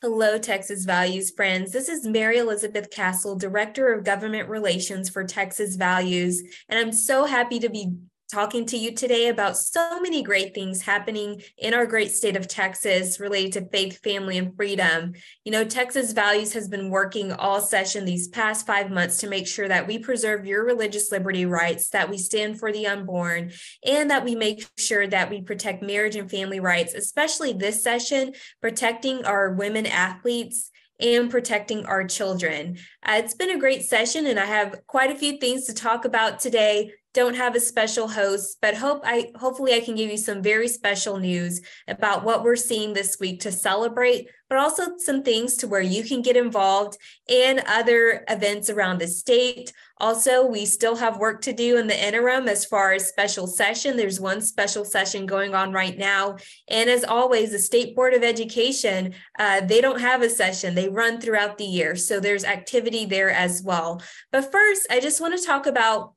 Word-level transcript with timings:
Hello, 0.00 0.38
Texas 0.38 0.84
Values 0.84 1.32
friends. 1.32 1.72
This 1.72 1.88
is 1.88 2.06
Mary 2.06 2.38
Elizabeth 2.38 2.88
Castle, 2.88 3.34
Director 3.34 3.92
of 3.92 4.04
Government 4.04 4.48
Relations 4.48 5.08
for 5.08 5.24
Texas 5.24 5.74
Values, 5.74 6.40
and 6.68 6.78
I'm 6.78 6.92
so 6.92 7.24
happy 7.24 7.58
to 7.58 7.68
be 7.68 7.94
talking 8.30 8.66
to 8.66 8.76
you 8.76 8.92
today 8.92 9.28
about 9.28 9.56
so 9.56 10.00
many 10.00 10.22
great 10.22 10.54
things 10.54 10.82
happening 10.82 11.40
in 11.56 11.72
our 11.72 11.86
great 11.86 12.12
state 12.12 12.36
of 12.36 12.46
Texas 12.46 13.18
related 13.18 13.52
to 13.52 13.68
faith, 13.70 14.02
family, 14.02 14.36
and 14.36 14.54
freedom. 14.54 15.14
You 15.44 15.52
know, 15.52 15.64
Texas 15.64 16.12
Values 16.12 16.52
has 16.52 16.68
been 16.68 16.90
working 16.90 17.32
all 17.32 17.60
session 17.60 18.04
these 18.04 18.28
past 18.28 18.66
five 18.66 18.90
months 18.90 19.16
to 19.18 19.28
make 19.28 19.46
sure 19.46 19.66
that 19.68 19.86
we 19.86 19.98
preserve 19.98 20.44
your 20.44 20.64
religious 20.64 21.10
liberty 21.10 21.46
rights, 21.46 21.88
that 21.90 22.10
we 22.10 22.18
stand 22.18 22.58
for 22.58 22.70
the 22.70 22.86
unborn, 22.86 23.52
and 23.84 24.10
that 24.10 24.24
we 24.24 24.34
make 24.34 24.68
sure 24.76 25.06
that 25.06 25.30
we 25.30 25.40
protect 25.40 25.82
marriage 25.82 26.16
and 26.16 26.30
family 26.30 26.60
rights, 26.60 26.92
especially 26.92 27.54
this 27.54 27.82
session, 27.82 28.34
protecting 28.60 29.24
our 29.24 29.54
women 29.54 29.86
athletes 29.86 30.70
and 31.00 31.30
protecting 31.30 31.86
our 31.86 32.04
children. 32.04 32.76
Uh, 33.02 33.20
it's 33.22 33.34
been 33.34 33.50
a 33.50 33.58
great 33.58 33.84
session, 33.84 34.26
and 34.26 34.38
I 34.38 34.46
have 34.46 34.86
quite 34.86 35.10
a 35.10 35.18
few 35.18 35.38
things 35.38 35.64
to 35.66 35.74
talk 35.74 36.04
about 36.04 36.40
today 36.40 36.92
don't 37.14 37.36
have 37.36 37.54
a 37.54 37.60
special 37.60 38.06
host, 38.06 38.58
but 38.60 38.76
hope 38.76 39.02
I 39.04 39.32
hopefully 39.36 39.74
I 39.74 39.80
can 39.80 39.96
give 39.96 40.10
you 40.10 40.18
some 40.18 40.42
very 40.42 40.68
special 40.68 41.18
news 41.18 41.60
about 41.86 42.24
what 42.24 42.42
we're 42.42 42.56
seeing 42.56 42.92
this 42.92 43.18
week 43.18 43.40
to 43.40 43.52
celebrate, 43.52 44.28
but 44.48 44.58
also 44.58 44.96
some 44.98 45.22
things 45.22 45.56
to 45.56 45.68
where 45.68 45.80
you 45.80 46.04
can 46.04 46.22
get 46.22 46.36
involved 46.36 46.98
and 47.28 47.62
other 47.66 48.24
events 48.28 48.68
around 48.68 49.00
the 49.00 49.08
state. 49.08 49.72
Also, 50.00 50.46
we 50.46 50.64
still 50.64 50.94
have 50.94 51.18
work 51.18 51.40
to 51.42 51.52
do 51.52 51.76
in 51.76 51.86
the 51.86 52.06
interim 52.06 52.46
as 52.46 52.64
far 52.64 52.92
as 52.92 53.08
special 53.08 53.46
session. 53.46 53.96
There's 53.96 54.20
one 54.20 54.40
special 54.40 54.84
session 54.84 55.26
going 55.26 55.54
on 55.54 55.72
right 55.72 55.98
now. 55.98 56.36
And 56.68 56.88
as 56.88 57.02
always, 57.04 57.50
the 57.50 57.58
State 57.58 57.96
Board 57.96 58.14
of 58.14 58.22
Education, 58.22 59.14
uh, 59.38 59.62
they 59.62 59.80
don't 59.80 60.00
have 60.00 60.22
a 60.22 60.30
session, 60.30 60.74
they 60.74 60.88
run 60.88 61.20
throughout 61.20 61.58
the 61.58 61.64
year. 61.64 61.96
So 61.96 62.20
there's 62.20 62.44
activity 62.44 63.06
there 63.06 63.30
as 63.30 63.62
well. 63.62 64.00
But 64.30 64.52
first, 64.52 64.86
I 64.88 65.00
just 65.00 65.20
want 65.20 65.36
to 65.36 65.44
talk 65.44 65.66
about 65.66 66.14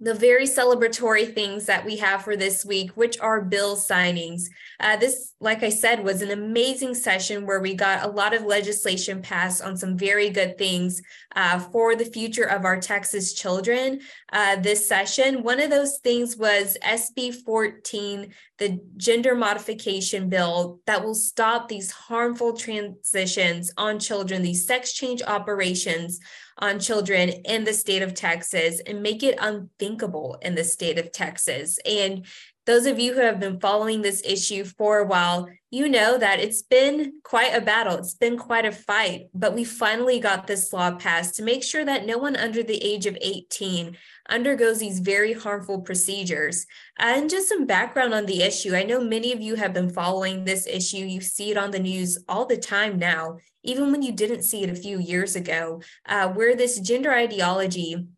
the 0.00 0.14
very 0.14 0.46
celebratory 0.46 1.32
things 1.34 1.66
that 1.66 1.84
we 1.84 1.96
have 1.96 2.22
for 2.22 2.36
this 2.36 2.64
week, 2.64 2.92
which 2.92 3.18
are 3.20 3.40
bill 3.40 3.76
signings. 3.76 4.48
Uh, 4.78 4.96
this, 4.96 5.34
like 5.40 5.62
I 5.62 5.68
said, 5.68 6.02
was 6.02 6.20
an 6.20 6.32
amazing 6.32 6.94
session 6.94 7.46
where 7.46 7.60
we 7.60 7.74
got 7.74 8.04
a 8.04 8.10
lot 8.10 8.34
of 8.34 8.42
legislation 8.42 9.22
passed 9.22 9.62
on 9.62 9.76
some 9.76 9.96
very 9.96 10.30
good 10.30 10.58
things 10.58 11.00
uh, 11.36 11.60
for 11.60 11.94
the 11.94 12.04
future 12.04 12.44
of 12.44 12.64
our 12.64 12.80
Texas 12.80 13.32
children. 13.34 14.00
Uh, 14.32 14.56
this 14.56 14.88
session, 14.88 15.44
one 15.44 15.60
of 15.60 15.70
those 15.70 15.98
things 15.98 16.36
was 16.36 16.76
SB 16.82 17.44
14, 17.44 18.34
the 18.58 18.80
gender 18.96 19.36
modification 19.36 20.28
bill 20.28 20.80
that 20.86 21.04
will 21.04 21.14
stop 21.14 21.68
these 21.68 21.92
harmful 21.92 22.54
transitions 22.54 23.72
on 23.76 24.00
children, 24.00 24.42
these 24.42 24.66
sex 24.66 24.92
change 24.92 25.22
operations 25.22 26.18
on 26.58 26.80
children 26.80 27.28
in 27.28 27.62
the 27.62 27.72
state 27.72 28.02
of 28.02 28.14
Texas 28.14 28.80
and 28.86 29.00
make 29.00 29.22
it 29.22 29.38
unthinkable 29.40 30.36
in 30.42 30.56
the 30.56 30.64
state 30.64 30.98
of 30.98 31.12
Texas. 31.12 31.78
And 31.86 32.26
those 32.68 32.84
of 32.84 32.98
you 32.98 33.14
who 33.14 33.20
have 33.22 33.40
been 33.40 33.58
following 33.58 34.02
this 34.02 34.22
issue 34.26 34.62
for 34.62 34.98
a 34.98 35.06
while, 35.06 35.48
you 35.70 35.88
know 35.88 36.18
that 36.18 36.38
it's 36.38 36.60
been 36.60 37.14
quite 37.24 37.54
a 37.54 37.62
battle. 37.62 37.96
It's 37.96 38.12
been 38.12 38.36
quite 38.36 38.66
a 38.66 38.72
fight, 38.72 39.30
but 39.32 39.54
we 39.54 39.64
finally 39.64 40.20
got 40.20 40.46
this 40.46 40.70
law 40.70 40.90
passed 40.94 41.34
to 41.36 41.42
make 41.42 41.62
sure 41.62 41.82
that 41.86 42.04
no 42.04 42.18
one 42.18 42.36
under 42.36 42.62
the 42.62 42.76
age 42.84 43.06
of 43.06 43.16
18 43.22 43.96
undergoes 44.28 44.80
these 44.80 44.98
very 44.98 45.32
harmful 45.32 45.80
procedures. 45.80 46.66
And 46.98 47.30
just 47.30 47.48
some 47.48 47.64
background 47.64 48.12
on 48.12 48.26
the 48.26 48.42
issue. 48.42 48.74
I 48.74 48.82
know 48.82 49.00
many 49.00 49.32
of 49.32 49.40
you 49.40 49.54
have 49.54 49.72
been 49.72 49.88
following 49.88 50.44
this 50.44 50.66
issue. 50.66 50.98
You 50.98 51.22
see 51.22 51.50
it 51.50 51.56
on 51.56 51.70
the 51.70 51.78
news 51.78 52.18
all 52.28 52.44
the 52.44 52.58
time 52.58 52.98
now, 52.98 53.38
even 53.62 53.90
when 53.90 54.02
you 54.02 54.12
didn't 54.12 54.42
see 54.42 54.62
it 54.62 54.68
a 54.68 54.74
few 54.74 54.98
years 54.98 55.36
ago, 55.36 55.80
uh, 56.04 56.28
where 56.28 56.54
this 56.54 56.78
gender 56.80 57.14
ideology 57.14 58.08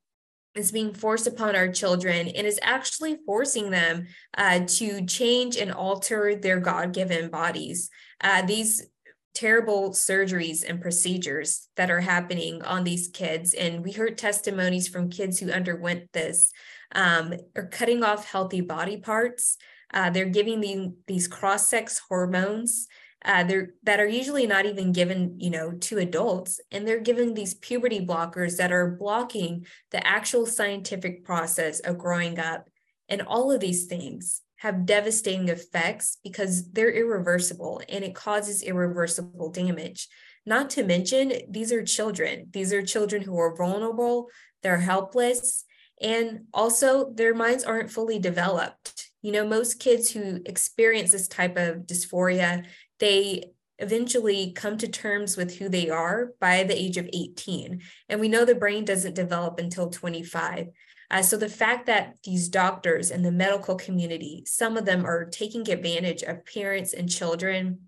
is 0.54 0.72
being 0.72 0.92
forced 0.92 1.26
upon 1.26 1.54
our 1.54 1.68
children 1.68 2.28
and 2.28 2.46
is 2.46 2.58
actually 2.62 3.16
forcing 3.24 3.70
them 3.70 4.06
uh, 4.36 4.60
to 4.66 5.04
change 5.06 5.56
and 5.56 5.72
alter 5.72 6.34
their 6.34 6.58
God 6.58 6.92
given 6.92 7.30
bodies. 7.30 7.90
Uh, 8.20 8.42
these 8.42 8.86
terrible 9.34 9.90
surgeries 9.90 10.68
and 10.68 10.80
procedures 10.80 11.68
that 11.76 11.90
are 11.90 12.00
happening 12.00 12.62
on 12.62 12.84
these 12.84 13.08
kids. 13.08 13.54
And 13.54 13.84
we 13.84 13.92
heard 13.92 14.18
testimonies 14.18 14.88
from 14.88 15.08
kids 15.08 15.38
who 15.38 15.50
underwent 15.50 16.12
this 16.12 16.50
um, 16.94 17.34
are 17.56 17.68
cutting 17.68 18.02
off 18.02 18.30
healthy 18.30 18.60
body 18.60 18.96
parts. 18.96 19.56
Uh, 19.94 20.10
they're 20.10 20.26
giving 20.26 20.60
the, 20.60 20.92
these 21.06 21.28
cross 21.28 21.68
sex 21.68 22.00
hormones 22.08 22.88
uh, 23.24 23.44
they're 23.44 23.74
that 23.82 24.00
are 24.00 24.08
usually 24.08 24.46
not 24.46 24.66
even 24.66 24.92
given 24.92 25.38
you 25.38 25.50
know 25.50 25.72
to 25.72 25.98
adults 25.98 26.60
and 26.70 26.86
they're 26.86 27.00
given 27.00 27.34
these 27.34 27.54
puberty 27.54 28.04
blockers 28.04 28.56
that 28.56 28.72
are 28.72 28.96
blocking 28.98 29.66
the 29.90 30.06
actual 30.06 30.46
scientific 30.46 31.24
process 31.24 31.80
of 31.80 31.98
growing 31.98 32.38
up. 32.38 32.68
And 33.08 33.22
all 33.22 33.50
of 33.50 33.60
these 33.60 33.86
things 33.86 34.42
have 34.56 34.86
devastating 34.86 35.48
effects 35.48 36.18
because 36.22 36.70
they're 36.70 36.92
irreversible 36.92 37.82
and 37.88 38.04
it 38.04 38.14
causes 38.14 38.62
irreversible 38.62 39.50
damage. 39.50 40.08
Not 40.46 40.70
to 40.70 40.84
mention 40.84 41.32
these 41.48 41.72
are 41.72 41.84
children. 41.84 42.46
These 42.52 42.72
are 42.72 42.82
children 42.82 43.22
who 43.22 43.38
are 43.38 43.56
vulnerable 43.56 44.28
they're 44.62 44.78
helpless 44.78 45.64
and 46.00 46.46
also 46.54 47.12
their 47.12 47.34
minds 47.34 47.64
aren't 47.64 47.90
fully 47.90 48.18
developed. 48.18 49.10
You 49.22 49.32
know 49.32 49.46
most 49.46 49.80
kids 49.80 50.10
who 50.10 50.40
experience 50.46 51.12
this 51.12 51.28
type 51.28 51.56
of 51.56 51.86
dysphoria 51.86 52.64
they 53.00 53.52
eventually 53.78 54.52
come 54.52 54.76
to 54.78 54.88
terms 54.88 55.36
with 55.36 55.56
who 55.56 55.68
they 55.68 55.88
are 55.88 56.32
by 56.40 56.62
the 56.62 56.78
age 56.78 56.96
of 56.96 57.08
18. 57.12 57.80
And 58.08 58.20
we 58.20 58.28
know 58.28 58.44
the 58.44 58.54
brain 58.54 58.84
doesn't 58.84 59.14
develop 59.14 59.58
until 59.58 59.88
25. 59.88 60.68
Uh, 61.10 61.22
so 61.22 61.36
the 61.36 61.48
fact 61.48 61.86
that 61.86 62.16
these 62.22 62.48
doctors 62.48 63.10
and 63.10 63.24
the 63.24 63.32
medical 63.32 63.74
community, 63.74 64.44
some 64.46 64.76
of 64.76 64.84
them 64.84 65.04
are 65.04 65.24
taking 65.24 65.68
advantage 65.68 66.22
of 66.22 66.44
parents 66.46 66.92
and 66.92 67.10
children 67.10 67.80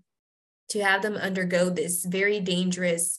to 0.69 0.83
have 0.83 1.01
them 1.01 1.15
undergo 1.15 1.69
this 1.69 2.03
very 2.03 2.39
dangerous, 2.39 3.17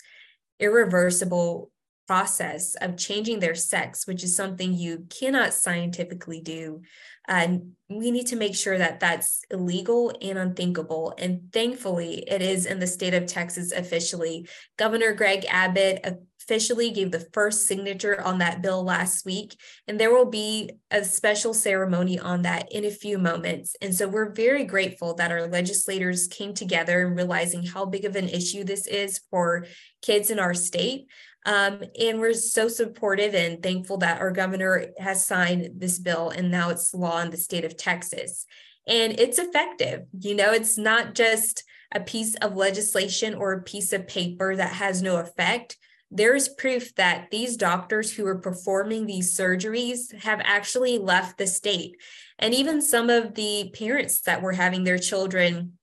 irreversible 0.58 1.70
process 2.06 2.74
of 2.76 2.98
changing 2.98 3.38
their 3.38 3.54
sex, 3.54 4.06
which 4.06 4.22
is 4.22 4.36
something 4.36 4.74
you 4.74 5.06
cannot 5.08 5.54
scientifically 5.54 6.40
do. 6.40 6.82
And 7.26 7.72
we 7.88 8.10
need 8.10 8.26
to 8.28 8.36
make 8.36 8.54
sure 8.54 8.78
that 8.78 9.00
that's 9.00 9.42
illegal 9.50 10.12
and 10.20 10.38
unthinkable. 10.38 11.14
And 11.18 11.52
thankfully, 11.52 12.24
it 12.28 12.42
is 12.42 12.66
in 12.66 12.80
the 12.80 12.86
state 12.86 13.14
of 13.14 13.26
Texas 13.26 13.72
officially. 13.72 14.48
Governor 14.76 15.12
Greg 15.12 15.44
Abbott 15.48 16.04
officially 16.44 16.90
gave 16.90 17.10
the 17.10 17.26
first 17.32 17.66
signature 17.66 18.20
on 18.20 18.38
that 18.38 18.60
bill 18.60 18.84
last 18.84 19.24
week, 19.24 19.56
and 19.88 19.98
there 19.98 20.12
will 20.12 20.26
be 20.26 20.70
a 20.90 21.02
special 21.02 21.54
ceremony 21.54 22.18
on 22.18 22.42
that 22.42 22.70
in 22.70 22.84
a 22.84 22.90
few 22.90 23.18
moments. 23.18 23.76
And 23.80 23.94
so 23.94 24.06
we're 24.08 24.32
very 24.32 24.64
grateful 24.64 25.14
that 25.14 25.32
our 25.32 25.46
legislators 25.46 26.26
came 26.26 26.52
together 26.52 27.06
and 27.06 27.16
realizing 27.16 27.64
how 27.64 27.86
big 27.86 28.04
of 28.04 28.16
an 28.16 28.28
issue 28.28 28.64
this 28.64 28.86
is 28.86 29.20
for 29.30 29.66
kids 30.02 30.30
in 30.30 30.38
our 30.38 30.54
state. 30.54 31.06
Um, 31.44 31.82
and 32.00 32.20
we're 32.20 32.34
so 32.34 32.68
supportive 32.68 33.34
and 33.34 33.62
thankful 33.62 33.98
that 33.98 34.20
our 34.20 34.30
governor 34.30 34.86
has 34.98 35.26
signed 35.26 35.70
this 35.76 35.98
bill 35.98 36.30
and 36.30 36.50
now 36.50 36.70
it's 36.70 36.94
law 36.94 37.20
in 37.20 37.30
the 37.30 37.36
state 37.36 37.64
of 37.64 37.76
Texas. 37.76 38.46
And 38.86 39.18
it's 39.18 39.38
effective. 39.38 40.04
You 40.18 40.34
know, 40.34 40.52
it's 40.52 40.78
not 40.78 41.14
just 41.14 41.64
a 41.92 42.00
piece 42.00 42.34
of 42.36 42.56
legislation 42.56 43.34
or 43.34 43.52
a 43.52 43.62
piece 43.62 43.92
of 43.92 44.06
paper 44.06 44.56
that 44.56 44.72
has 44.72 45.02
no 45.02 45.16
effect. 45.16 45.76
There's 46.10 46.48
proof 46.48 46.94
that 46.96 47.30
these 47.30 47.56
doctors 47.56 48.12
who 48.12 48.26
are 48.26 48.38
performing 48.38 49.06
these 49.06 49.36
surgeries 49.36 50.14
have 50.22 50.40
actually 50.44 50.98
left 50.98 51.38
the 51.38 51.46
state. 51.46 51.96
And 52.38 52.54
even 52.54 52.82
some 52.82 53.10
of 53.10 53.34
the 53.34 53.70
parents 53.74 54.20
that 54.22 54.42
were 54.42 54.52
having 54.52 54.84
their 54.84 54.98
children 54.98 55.78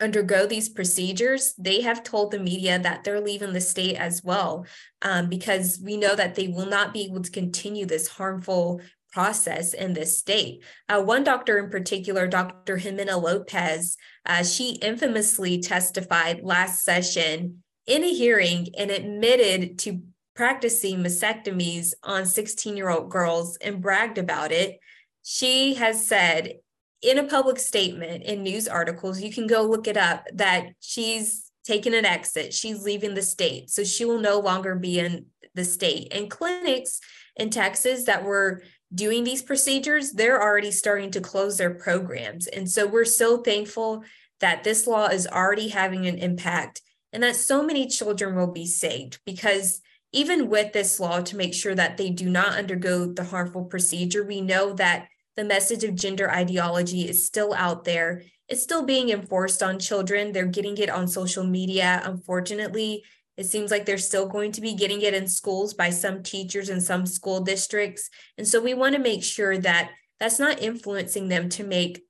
undergo 0.00 0.46
these 0.46 0.68
procedures, 0.68 1.54
they 1.58 1.80
have 1.80 2.02
told 2.02 2.30
the 2.30 2.38
media 2.38 2.78
that 2.78 3.04
they're 3.04 3.20
leaving 3.20 3.52
the 3.52 3.60
state 3.60 3.96
as 3.96 4.22
well, 4.22 4.66
um, 5.02 5.28
because 5.28 5.80
we 5.82 5.96
know 5.96 6.14
that 6.14 6.34
they 6.34 6.48
will 6.48 6.66
not 6.66 6.92
be 6.92 7.04
able 7.04 7.22
to 7.22 7.30
continue 7.30 7.86
this 7.86 8.08
harmful 8.08 8.80
process 9.12 9.72
in 9.72 9.94
this 9.94 10.18
state. 10.18 10.62
Uh, 10.88 11.02
one 11.02 11.24
doctor 11.24 11.58
in 11.58 11.70
particular, 11.70 12.26
Dr. 12.26 12.76
Ximena 12.76 13.20
Lopez, 13.20 13.96
uh, 14.26 14.42
she 14.42 14.72
infamously 14.82 15.60
testified 15.60 16.42
last 16.42 16.84
session 16.84 17.62
in 17.86 18.04
a 18.04 18.12
hearing 18.12 18.68
and 18.76 18.90
admitted 18.90 19.78
to 19.78 20.02
practicing 20.34 21.02
mastectomies 21.02 21.94
on 22.02 22.26
16 22.26 22.76
year 22.76 22.90
old 22.90 23.10
girls 23.10 23.56
and 23.56 23.80
bragged 23.80 24.18
about 24.18 24.52
it. 24.52 24.78
She 25.22 25.74
has 25.74 26.06
said 26.06 26.56
in 27.02 27.18
a 27.18 27.24
public 27.24 27.58
statement 27.58 28.24
in 28.24 28.42
news 28.42 28.68
articles, 28.68 29.20
you 29.20 29.32
can 29.32 29.46
go 29.46 29.62
look 29.62 29.86
it 29.86 29.96
up, 29.96 30.26
that 30.34 30.68
she's 30.80 31.50
taking 31.64 31.94
an 31.94 32.04
exit. 32.04 32.54
She's 32.54 32.84
leaving 32.84 33.14
the 33.14 33.22
state. 33.22 33.70
So 33.70 33.84
she 33.84 34.04
will 34.04 34.20
no 34.20 34.38
longer 34.38 34.74
be 34.76 34.98
in 34.98 35.26
the 35.54 35.64
state. 35.64 36.08
And 36.12 36.30
clinics 36.30 37.00
in 37.34 37.50
Texas 37.50 38.04
that 38.04 38.24
were 38.24 38.62
doing 38.94 39.24
these 39.24 39.42
procedures, 39.42 40.12
they're 40.12 40.40
already 40.40 40.70
starting 40.70 41.10
to 41.12 41.20
close 41.20 41.58
their 41.58 41.74
programs. 41.74 42.46
And 42.46 42.70
so 42.70 42.86
we're 42.86 43.04
so 43.04 43.38
thankful 43.38 44.04
that 44.40 44.64
this 44.64 44.86
law 44.86 45.06
is 45.06 45.26
already 45.26 45.68
having 45.68 46.06
an 46.06 46.18
impact 46.18 46.82
and 47.12 47.22
that 47.22 47.36
so 47.36 47.62
many 47.62 47.86
children 47.88 48.36
will 48.36 48.52
be 48.52 48.66
saved 48.66 49.18
because 49.24 49.80
even 50.12 50.48
with 50.48 50.72
this 50.72 51.00
law 51.00 51.20
to 51.20 51.36
make 51.36 51.52
sure 51.52 51.74
that 51.74 51.96
they 51.96 52.10
do 52.10 52.28
not 52.28 52.56
undergo 52.56 53.06
the 53.06 53.24
harmful 53.24 53.64
procedure, 53.64 54.24
we 54.24 54.40
know 54.40 54.72
that 54.74 55.08
the 55.36 55.44
message 55.44 55.84
of 55.84 55.94
gender 55.94 56.30
ideology 56.30 57.08
is 57.08 57.26
still 57.26 57.54
out 57.54 57.84
there. 57.84 58.22
It's 58.48 58.62
still 58.62 58.84
being 58.84 59.10
enforced 59.10 59.62
on 59.62 59.78
children. 59.78 60.32
They're 60.32 60.46
getting 60.46 60.78
it 60.78 60.90
on 60.90 61.08
social 61.08 61.44
media. 61.44 62.00
Unfortunately, 62.04 63.04
it 63.36 63.44
seems 63.44 63.70
like 63.70 63.84
they're 63.84 63.98
still 63.98 64.26
going 64.26 64.52
to 64.52 64.60
be 64.60 64.74
getting 64.74 65.02
it 65.02 65.14
in 65.14 65.28
schools 65.28 65.74
by 65.74 65.90
some 65.90 66.22
teachers 66.22 66.70
in 66.70 66.80
some 66.80 67.04
school 67.04 67.40
districts. 67.40 68.08
And 68.38 68.48
so 68.48 68.62
we 68.62 68.72
want 68.72 68.94
to 68.94 69.00
make 69.00 69.22
sure 69.22 69.58
that 69.58 69.90
that's 70.18 70.38
not 70.38 70.62
influencing 70.62 71.28
them 71.28 71.50
to 71.50 71.64
make 71.64 72.02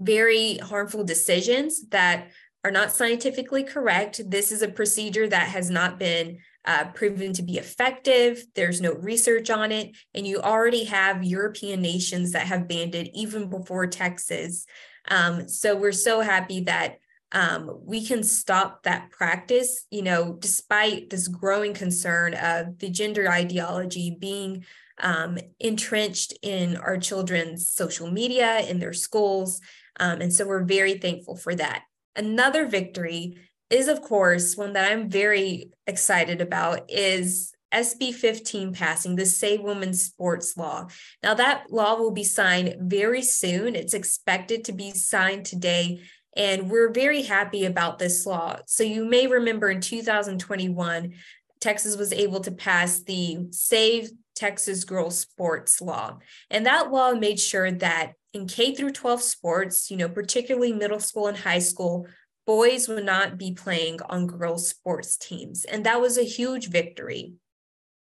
very 0.00 0.56
harmful 0.56 1.04
decisions 1.04 1.88
that 1.90 2.32
are 2.64 2.72
not 2.72 2.90
scientifically 2.90 3.62
correct. 3.62 4.28
This 4.28 4.50
is 4.50 4.62
a 4.62 4.68
procedure 4.68 5.28
that 5.28 5.48
has 5.48 5.70
not 5.70 5.98
been 5.98 6.38
uh, 6.64 6.86
proven 6.94 7.32
to 7.34 7.42
be 7.42 7.58
effective. 7.58 8.44
There's 8.54 8.80
no 8.80 8.92
research 8.94 9.50
on 9.50 9.72
it. 9.72 9.96
And 10.14 10.26
you 10.26 10.40
already 10.40 10.84
have 10.84 11.24
European 11.24 11.82
nations 11.82 12.32
that 12.32 12.46
have 12.46 12.68
banned 12.68 12.94
it 12.94 13.10
even 13.14 13.50
before 13.50 13.86
Texas. 13.86 14.66
Um, 15.08 15.48
so 15.48 15.76
we're 15.76 15.92
so 15.92 16.20
happy 16.20 16.60
that 16.62 16.98
um, 17.32 17.80
we 17.84 18.06
can 18.06 18.22
stop 18.22 18.84
that 18.84 19.10
practice, 19.10 19.86
you 19.90 20.02
know, 20.02 20.36
despite 20.38 21.10
this 21.10 21.26
growing 21.28 21.74
concern 21.74 22.34
of 22.34 22.78
the 22.78 22.88
gender 22.88 23.28
ideology 23.28 24.16
being 24.18 24.64
um, 24.98 25.38
entrenched 25.58 26.32
in 26.42 26.76
our 26.76 26.96
children's 26.96 27.68
social 27.68 28.10
media, 28.10 28.60
in 28.60 28.78
their 28.78 28.92
schools. 28.92 29.60
Um, 29.98 30.20
and 30.20 30.32
so 30.32 30.46
we're 30.46 30.64
very 30.64 30.94
thankful 30.94 31.36
for 31.36 31.54
that. 31.56 31.82
Another 32.14 32.66
victory 32.66 33.36
is, 33.74 33.88
of 33.88 34.00
course, 34.02 34.56
one 34.56 34.72
that 34.74 34.90
I'm 34.90 35.10
very 35.10 35.70
excited 35.86 36.40
about 36.40 36.90
is 36.90 37.52
SB 37.72 38.14
15 38.14 38.72
passing, 38.72 39.16
the 39.16 39.26
Save 39.26 39.62
Women's 39.62 40.02
Sports 40.02 40.56
Law. 40.56 40.86
Now, 41.22 41.34
that 41.34 41.70
law 41.70 41.96
will 41.96 42.12
be 42.12 42.24
signed 42.24 42.76
very 42.78 43.22
soon. 43.22 43.74
It's 43.74 43.94
expected 43.94 44.64
to 44.64 44.72
be 44.72 44.92
signed 44.92 45.44
today. 45.44 46.00
And 46.36 46.70
we're 46.70 46.92
very 46.92 47.22
happy 47.22 47.64
about 47.64 47.98
this 47.98 48.24
law. 48.24 48.58
So, 48.66 48.84
you 48.84 49.04
may 49.04 49.26
remember 49.26 49.70
in 49.70 49.80
2021, 49.80 51.14
Texas 51.60 51.96
was 51.96 52.12
able 52.12 52.40
to 52.40 52.52
pass 52.52 53.02
the 53.02 53.46
Save 53.50 54.10
Texas 54.36 54.84
Girls 54.84 55.18
Sports 55.18 55.80
Law. 55.80 56.18
And 56.50 56.66
that 56.66 56.92
law 56.92 57.12
made 57.12 57.40
sure 57.40 57.70
that 57.70 58.12
in 58.32 58.46
K 58.46 58.74
through 58.74 58.90
12 58.90 59.22
sports, 59.22 59.90
you 59.90 59.96
know, 59.96 60.08
particularly 60.08 60.72
middle 60.72 61.00
school 61.00 61.28
and 61.28 61.36
high 61.36 61.60
school, 61.60 62.06
boys 62.46 62.88
would 62.88 63.04
not 63.04 63.38
be 63.38 63.52
playing 63.52 64.00
on 64.08 64.26
girls' 64.26 64.68
sports 64.68 65.16
teams. 65.16 65.64
And 65.64 65.84
that 65.84 66.00
was 66.00 66.18
a 66.18 66.24
huge 66.24 66.68
victory 66.68 67.34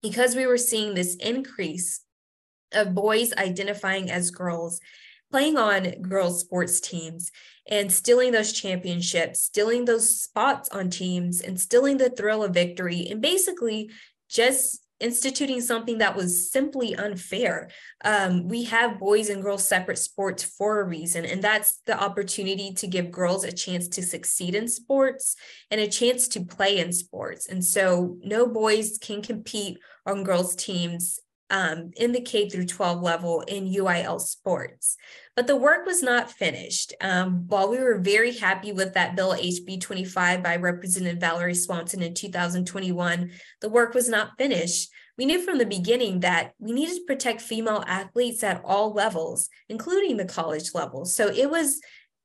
because 0.02 0.34
we 0.34 0.46
were 0.46 0.58
seeing 0.58 0.94
this 0.94 1.14
increase 1.16 2.00
of 2.72 2.94
boys 2.94 3.32
identifying 3.34 4.10
as 4.10 4.30
girls 4.30 4.80
playing 5.30 5.56
on 5.56 5.90
girls' 6.02 6.40
sports 6.40 6.80
teams 6.80 7.30
and 7.66 7.90
stealing 7.90 8.32
those 8.32 8.52
championships, 8.52 9.40
stealing 9.40 9.84
those 9.84 10.20
spots 10.20 10.68
on 10.68 10.90
teams, 10.90 11.40
and 11.40 11.58
stealing 11.58 11.96
the 11.96 12.10
thrill 12.10 12.44
of 12.44 12.52
victory, 12.52 13.06
and 13.10 13.22
basically 13.22 13.90
just 14.28 14.81
instituting 15.02 15.60
something 15.60 15.98
that 15.98 16.16
was 16.16 16.50
simply 16.50 16.94
unfair. 16.94 17.68
Um, 18.04 18.48
we 18.48 18.64
have 18.64 18.98
boys 18.98 19.28
and 19.28 19.42
girls 19.42 19.68
separate 19.68 19.98
sports 19.98 20.42
for 20.42 20.80
a 20.80 20.84
reason, 20.84 21.24
and 21.24 21.42
that's 21.42 21.80
the 21.86 22.00
opportunity 22.00 22.72
to 22.74 22.86
give 22.86 23.10
girls 23.10 23.44
a 23.44 23.52
chance 23.52 23.88
to 23.88 24.02
succeed 24.02 24.54
in 24.54 24.68
sports 24.68 25.36
and 25.70 25.80
a 25.80 25.88
chance 25.88 26.28
to 26.28 26.44
play 26.44 26.78
in 26.78 26.92
sports. 26.92 27.48
And 27.48 27.64
so, 27.64 28.16
no 28.22 28.46
boys 28.46 28.98
can 28.98 29.20
compete 29.20 29.78
on 30.06 30.24
girls' 30.24 30.54
teams 30.54 31.18
um, 31.52 31.90
in 31.96 32.12
the 32.12 32.20
K 32.20 32.48
through 32.48 32.64
12 32.64 33.02
level 33.02 33.42
in 33.42 33.70
UIL 33.70 34.18
sports. 34.18 34.96
But 35.36 35.46
the 35.46 35.56
work 35.56 35.84
was 35.84 36.02
not 36.02 36.32
finished. 36.32 36.94
Um, 37.00 37.46
while 37.46 37.68
we 37.68 37.78
were 37.78 37.98
very 37.98 38.34
happy 38.34 38.72
with 38.72 38.94
that 38.94 39.14
bill 39.14 39.34
HB 39.34 39.80
25 39.82 40.42
by 40.42 40.56
Representative 40.56 41.20
Valerie 41.20 41.54
Swanson 41.54 42.02
in 42.02 42.14
2021, 42.14 43.30
the 43.60 43.68
work 43.68 43.92
was 43.92 44.08
not 44.08 44.32
finished. 44.38 44.90
We 45.18 45.26
knew 45.26 45.42
from 45.42 45.58
the 45.58 45.66
beginning 45.66 46.20
that 46.20 46.52
we 46.58 46.72
needed 46.72 46.96
to 46.96 47.04
protect 47.06 47.42
female 47.42 47.84
athletes 47.86 48.42
at 48.42 48.62
all 48.64 48.94
levels, 48.94 49.50
including 49.68 50.16
the 50.16 50.24
college 50.24 50.74
level. 50.74 51.04
So 51.04 51.28
it 51.28 51.50
was 51.50 51.82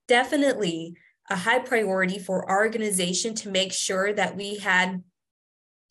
definitely 0.07 0.95
a 1.30 1.35
high 1.35 1.59
priority 1.59 2.18
for 2.18 2.50
our 2.50 2.59
organization 2.59 3.35
to 3.35 3.50
make 3.50 3.73
sure 3.73 4.13
that 4.13 4.38
we 4.38 4.56
had 4.56 5.03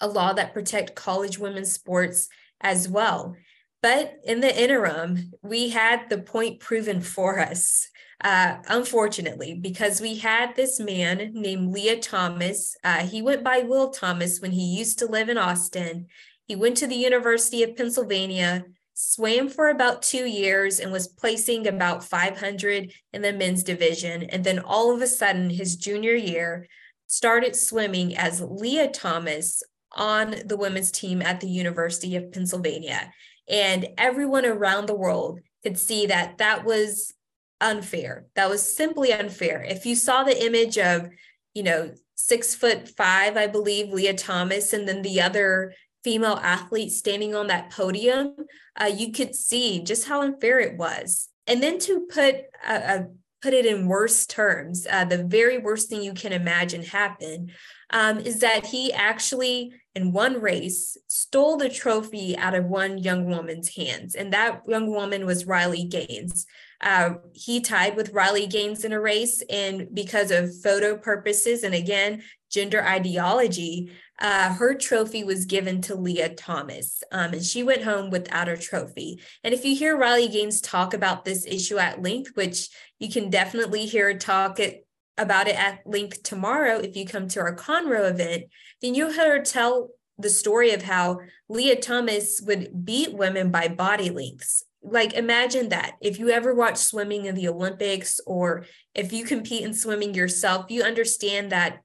a 0.01 0.09
law 0.09 0.33
that 0.33 0.55
protect 0.55 0.95
college 0.95 1.39
women's 1.39 1.73
sports 1.73 2.29
as 2.61 2.89
well. 2.89 3.37
But 3.83 4.17
in 4.25 4.41
the 4.41 4.63
interim, 4.63 5.33
we 5.43 5.69
had 5.69 6.09
the 6.09 6.19
point 6.19 6.61
proven 6.61 7.01
for 7.01 7.39
us, 7.39 7.89
uh, 8.23 8.57
unfortunately, 8.69 9.55
because 9.55 10.01
we 10.01 10.17
had 10.17 10.57
this 10.57 10.81
man 10.81 11.31
named 11.35 11.73
Lia 11.73 12.01
Thomas. 12.01 12.77
Uh, 12.83 13.07
he 13.07 13.23
went 13.23 13.45
by 13.45 13.61
Will 13.61 13.91
Thomas 13.91 14.41
when 14.41 14.51
he 14.51 14.77
used 14.77 14.99
to 14.99 15.07
live 15.07 15.29
in 15.29 15.39
Austin. 15.39 16.07
He 16.47 16.57
went 16.57 16.77
to 16.79 16.87
the 16.87 16.97
University 16.97 17.63
of 17.63 17.77
Pennsylvania, 17.77 18.65
swam 18.95 19.49
for 19.49 19.69
about 19.69 20.03
two 20.03 20.25
years, 20.25 20.81
and 20.81 20.91
was 20.91 21.07
placing 21.07 21.69
about 21.69 22.03
500 22.03 22.93
in 23.13 23.23
the 23.23 23.33
men's 23.33 23.63
division. 23.63 24.25
And 24.25 24.43
then 24.43 24.59
all 24.59 24.95
of 24.95 25.03
a 25.03 25.07
sudden, 25.07 25.51
his 25.51 25.77
junior 25.77 26.15
year, 26.15 26.67
started 27.07 27.55
swimming 27.55 28.17
as 28.17 28.41
Lia 28.41 28.91
Thomas 28.91 29.63
on 29.97 30.37
the 30.45 30.57
women's 30.57 30.91
team 30.91 31.21
at 31.23 31.41
the 31.41 31.49
University 31.49 32.15
of 32.17 32.31
Pennsylvania. 32.31 33.13
And 33.49 33.89
everyone 33.99 34.47
around 34.47 34.87
the 34.87 34.95
world 34.95 35.41
could 35.63 35.79
see 35.79 36.07
that 36.07 36.39
that 36.39 36.65
was 36.65 37.13
unfair. 37.61 38.27
That 38.35 38.51
was 38.51 38.77
simply 38.77 39.13
unfair. 39.13 39.63
If 39.63 39.87
you 39.87 39.97
saw 39.97 40.23
the 40.23 40.45
image 40.45 40.79
of, 40.79 41.09
you 41.55 41.63
know, 41.63 41.93
six 42.15 42.55
foot 42.55 42.89
five, 42.89 43.37
I 43.37 43.47
believe, 43.47 43.93
Lia 43.93 44.15
Thomas, 44.15 44.73
and 44.73 44.87
then 44.87 45.03
the 45.03 45.21
other 45.21 45.75
female 46.05 46.39
athlete 46.43 46.93
standing 46.93 47.35
on 47.35 47.49
that 47.49 47.71
podium, 47.71 48.35
uh, 48.81 48.87
you 48.87 49.13
could 49.13 49.35
see 49.35 49.83
just 49.83 50.07
how 50.07 50.23
unfair 50.23 50.61
it 50.61 50.77
was. 50.77 51.29
And 51.47 51.63
then 51.63 51.79
to 51.81 52.07
put 52.11 52.37
a, 52.67 52.75
a 52.75 53.07
put 53.43 53.55
it 53.55 53.67
in 53.67 53.87
worse 53.87 54.27
terms, 54.27 54.87
uh, 54.91 55.05
the 55.05 55.25
very 55.25 55.59
worst 55.59 55.89
thing 55.89 56.03
you 56.03 56.15
can 56.15 56.33
imagine 56.33 56.83
happen, 56.83 57.51
um, 57.91 58.19
is 58.19 58.41
that 58.41 58.67
he 58.67 58.93
actually, 58.93 59.73
in 59.95 60.13
one 60.13 60.41
race, 60.41 60.97
stole 61.07 61.57
the 61.57 61.69
trophy 61.69 62.37
out 62.37 62.55
of 62.55 62.65
one 62.65 62.99
young 62.99 63.27
woman's 63.27 63.75
hands. 63.77 64.15
And 64.15 64.33
that 64.33 64.63
young 64.67 64.91
woman 64.91 65.27
was 65.27 65.47
Riley 65.47 65.85
Gaines. 65.85 66.47
Uh, 66.81 67.15
he 67.33 67.61
tied 67.61 67.97
with 67.97 68.13
Riley 68.13 68.47
Gaines 68.47 68.85
in 68.85 68.93
a 68.93 69.01
race, 69.01 69.43
and 69.49 69.89
because 69.95 70.31
of 70.31 70.61
photo 70.63 70.97
purposes 70.97 71.63
and 71.63 71.75
again, 71.75 72.23
gender 72.51 72.83
ideology, 72.83 73.93
uh, 74.19 74.55
her 74.55 74.75
trophy 74.75 75.25
was 75.25 75.45
given 75.45 75.83
to 75.83 75.95
Lia 75.95 76.31
Thomas, 76.35 77.03
um, 77.13 77.33
and 77.35 77.45
she 77.45 77.63
went 77.63 77.83
home 77.83 78.11
without 78.11 78.49
her 78.49 78.57
trophy. 78.57 79.21
And 79.45 79.53
if 79.53 79.65
you 79.65 79.77
hear 79.77 79.97
Riley 79.97 80.29
Gaines 80.29 80.61
talk 80.61 80.95
about 80.95 81.25
this 81.25 81.45
issue 81.47 81.79
at 81.79 82.03
length, 82.03 82.31
which 82.35 82.69
you 82.99 83.11
can 83.11 83.29
definitely 83.29 83.87
hear 83.87 84.17
talk 84.17 84.59
at 84.59 84.77
about 85.19 85.49
it 85.49 85.57
at 85.57 85.81
length 85.87 86.23
tomorrow 86.23 86.79
if 86.79 86.95
you 86.95 87.07
come 87.07 87.29
to 87.29 87.41
our 87.41 87.57
Conroe 87.57 88.11
event, 88.11 88.45
then 88.83 88.95
you'll 88.95 89.13
hear 89.13 89.39
her 89.39 89.43
tell 89.43 89.91
the 90.19 90.31
story 90.31 90.73
of 90.73 90.83
how 90.83 91.21
Lia 91.49 91.77
Thomas 91.77 92.41
would 92.45 92.85
beat 92.85 93.15
women 93.15 93.51
by 93.51 93.69
body 93.69 94.11
lengths. 94.11 94.65
Like 94.83 95.15
imagine 95.15 95.71
that. 95.71 95.93
If 96.01 96.19
you 96.19 96.31
ever 96.31 96.55
watch 96.55 96.77
swimming 96.77 97.27
in 97.27 97.35
the 97.35 97.49
Olympics 97.49 98.21
or 98.27 98.65
if 98.95 99.13
you 99.13 99.25
compete 99.25 99.65
in 99.65 99.75
swimming 99.75 100.15
yourself, 100.15 100.67
you 100.69 100.83
understand 100.83 101.51
that 101.51 101.81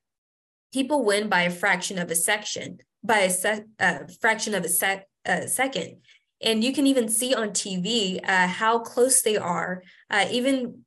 people 0.71 1.03
win 1.03 1.29
by 1.29 1.43
a 1.43 1.51
fraction 1.51 1.97
of 1.99 2.09
a 2.11 2.15
section, 2.15 2.79
by 3.03 3.19
a 3.19 3.29
se- 3.29 3.65
fraction 4.19 4.53
of 4.55 4.63
a 4.63 4.69
sec- 4.69 5.07
second. 5.47 5.97
And 6.41 6.63
you 6.63 6.73
can 6.73 6.87
even 6.87 7.07
see 7.07 7.35
on 7.35 7.49
TV 7.49 8.19
uh, 8.27 8.47
how 8.47 8.79
close 8.79 9.21
they 9.21 9.37
are, 9.37 9.83
uh, 10.09 10.25
even 10.31 10.83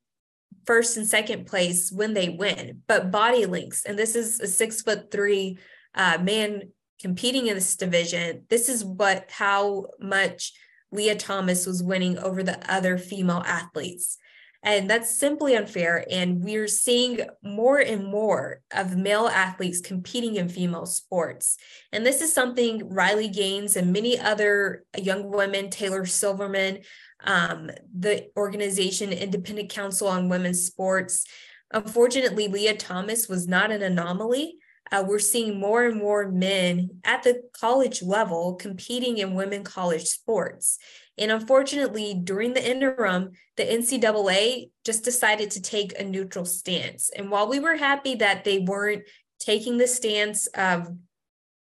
first 0.65 0.97
and 0.97 1.07
second 1.07 1.45
place 1.45 1.91
when 1.91 2.13
they 2.13 2.29
win, 2.29 2.81
but 2.87 3.11
body 3.11 3.45
lengths, 3.45 3.85
and 3.85 3.97
this 3.97 4.15
is 4.15 4.39
a 4.39 4.47
six 4.47 4.81
foot 4.81 5.11
three 5.11 5.57
uh, 5.93 6.17
man 6.21 6.71
competing 6.99 7.47
in 7.47 7.55
this 7.55 7.75
division. 7.75 8.43
This 8.49 8.67
is 8.67 8.83
what 8.83 9.29
how 9.29 9.87
much 9.99 10.53
Lia 10.91 11.15
Thomas 11.15 11.65
was 11.65 11.83
winning 11.83 12.17
over 12.17 12.41
the 12.41 12.59
other 12.71 12.97
female 12.97 13.43
athletes. 13.45 14.17
And 14.65 14.89
that's 14.89 15.15
simply 15.15 15.55
unfair. 15.55 16.05
And 16.09 16.43
we're 16.43 16.67
seeing 16.67 17.19
more 17.43 17.77
and 17.77 18.03
more 18.03 18.61
of 18.75 18.97
male 18.97 19.27
athletes 19.27 19.79
competing 19.79 20.37
in 20.37 20.49
female 20.49 20.87
sports. 20.87 21.57
And 21.93 22.03
this 22.03 22.19
is 22.19 22.33
something 22.33 22.89
Riley 22.89 23.27
Gaines 23.29 23.75
and 23.75 23.93
many 23.93 24.19
other 24.19 24.83
young 24.97 25.29
women, 25.29 25.69
Taylor 25.69 26.07
Silverman, 26.07 26.79
um, 27.23 27.69
the 27.95 28.27
organization 28.35 29.13
Independent 29.13 29.69
Council 29.69 30.07
on 30.07 30.29
Women's 30.29 30.65
Sports. 30.65 31.25
Unfortunately, 31.71 32.47
Lia 32.47 32.75
Thomas 32.75 33.29
was 33.29 33.47
not 33.47 33.69
an 33.69 33.83
anomaly. 33.83 34.57
Uh, 34.91 35.03
we're 35.05 35.19
seeing 35.19 35.59
more 35.59 35.85
and 35.85 35.97
more 35.97 36.31
men 36.31 37.01
at 37.03 37.23
the 37.23 37.41
college 37.53 38.01
level 38.01 38.55
competing 38.55 39.17
in 39.17 39.33
women 39.33 39.63
college 39.63 40.05
sports. 40.05 40.77
And 41.17 41.31
unfortunately, 41.31 42.13
during 42.13 42.53
the 42.53 42.69
interim, 42.69 43.31
the 43.55 43.63
NCAA 43.63 44.69
just 44.83 45.03
decided 45.03 45.51
to 45.51 45.61
take 45.61 45.97
a 45.97 46.03
neutral 46.03 46.45
stance. 46.45 47.09
And 47.15 47.31
while 47.31 47.47
we 47.47 47.59
were 47.59 47.77
happy 47.77 48.15
that 48.15 48.43
they 48.43 48.59
weren't 48.59 49.03
taking 49.39 49.77
the 49.77 49.87
stance 49.87 50.47
of 50.47 50.89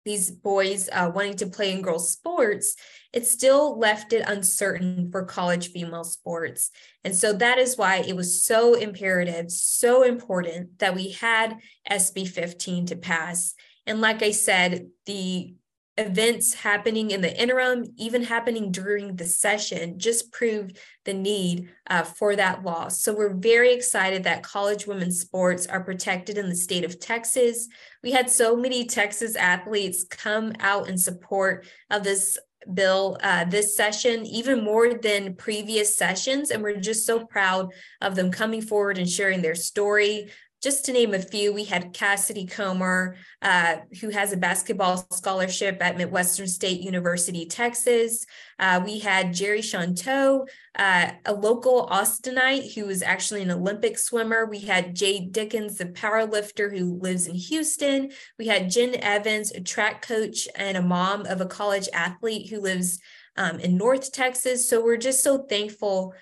these 0.04 0.30
boys 0.30 0.88
uh, 0.92 1.10
wanting 1.14 1.36
to 1.36 1.46
play 1.46 1.72
in 1.72 1.82
girls' 1.82 2.12
sports, 2.12 2.74
it 3.12 3.26
still 3.26 3.78
left 3.78 4.12
it 4.12 4.24
uncertain 4.26 5.10
for 5.10 5.24
college 5.24 5.70
female 5.70 6.04
sports. 6.04 6.70
And 7.04 7.14
so 7.14 7.32
that 7.34 7.58
is 7.58 7.76
why 7.76 7.96
it 7.98 8.16
was 8.16 8.44
so 8.44 8.74
imperative, 8.74 9.50
so 9.50 10.02
important 10.02 10.78
that 10.78 10.94
we 10.94 11.10
had 11.10 11.58
SB 11.90 12.28
15 12.28 12.86
to 12.86 12.96
pass. 12.96 13.54
And 13.86 14.00
like 14.00 14.22
I 14.22 14.30
said, 14.30 14.88
the 15.06 15.54
events 15.98 16.54
happening 16.54 17.10
in 17.10 17.20
the 17.20 17.40
interim, 17.40 17.84
even 17.96 18.22
happening 18.22 18.72
during 18.72 19.16
the 19.16 19.26
session, 19.26 19.98
just 19.98 20.32
proved 20.32 20.78
the 21.04 21.12
need 21.12 21.68
uh, 21.88 22.02
for 22.02 22.34
that 22.34 22.62
law. 22.62 22.88
So 22.88 23.14
we're 23.14 23.34
very 23.34 23.74
excited 23.74 24.24
that 24.24 24.42
college 24.42 24.86
women's 24.86 25.20
sports 25.20 25.66
are 25.66 25.84
protected 25.84 26.38
in 26.38 26.48
the 26.48 26.56
state 26.56 26.84
of 26.84 26.98
Texas. 26.98 27.68
We 28.02 28.12
had 28.12 28.30
so 28.30 28.56
many 28.56 28.86
Texas 28.86 29.36
athletes 29.36 30.04
come 30.04 30.54
out 30.60 30.88
in 30.88 30.96
support 30.96 31.66
of 31.90 32.04
this 32.04 32.38
bill 32.72 33.18
uh, 33.22 33.44
this 33.44 33.76
session, 33.76 34.24
even 34.24 34.64
more 34.64 34.94
than 34.94 35.34
previous 35.34 35.96
sessions. 35.96 36.50
And 36.50 36.62
we're 36.62 36.76
just 36.76 37.04
so 37.06 37.24
proud 37.26 37.72
of 38.00 38.14
them 38.14 38.30
coming 38.30 38.62
forward 38.62 38.98
and 38.98 39.08
sharing 39.08 39.42
their 39.42 39.54
story. 39.54 40.30
Just 40.62 40.84
to 40.84 40.92
name 40.92 41.12
a 41.12 41.18
few, 41.18 41.52
we 41.52 41.64
had 41.64 41.92
Cassidy 41.92 42.46
Comer, 42.46 43.16
uh, 43.42 43.78
who 44.00 44.10
has 44.10 44.32
a 44.32 44.36
basketball 44.36 44.96
scholarship 45.10 45.78
at 45.80 45.96
Midwestern 45.96 46.46
State 46.46 46.80
University, 46.80 47.46
Texas. 47.46 48.24
Uh, 48.60 48.80
we 48.84 49.00
had 49.00 49.34
Jerry 49.34 49.60
Shanto, 49.60 50.46
uh, 50.76 51.10
a 51.26 51.34
local 51.34 51.88
Austinite 51.88 52.74
who 52.74 52.86
was 52.86 53.02
actually 53.02 53.42
an 53.42 53.50
Olympic 53.50 53.98
swimmer. 53.98 54.46
We 54.46 54.60
had 54.60 54.94
Jade 54.94 55.32
Dickens, 55.32 55.78
the 55.78 55.86
powerlifter 55.86 56.70
who 56.70 57.00
lives 57.00 57.26
in 57.26 57.34
Houston. 57.34 58.12
We 58.38 58.46
had 58.46 58.70
Jen 58.70 58.94
Evans, 58.94 59.50
a 59.50 59.60
track 59.60 60.06
coach 60.06 60.46
and 60.54 60.76
a 60.76 60.82
mom 60.82 61.26
of 61.26 61.40
a 61.40 61.46
college 61.46 61.88
athlete 61.92 62.50
who 62.50 62.60
lives 62.60 63.00
um, 63.36 63.58
in 63.58 63.76
North 63.76 64.12
Texas. 64.12 64.68
So 64.68 64.82
we're 64.84 64.96
just 64.96 65.24
so 65.24 65.38
thankful 65.38 66.14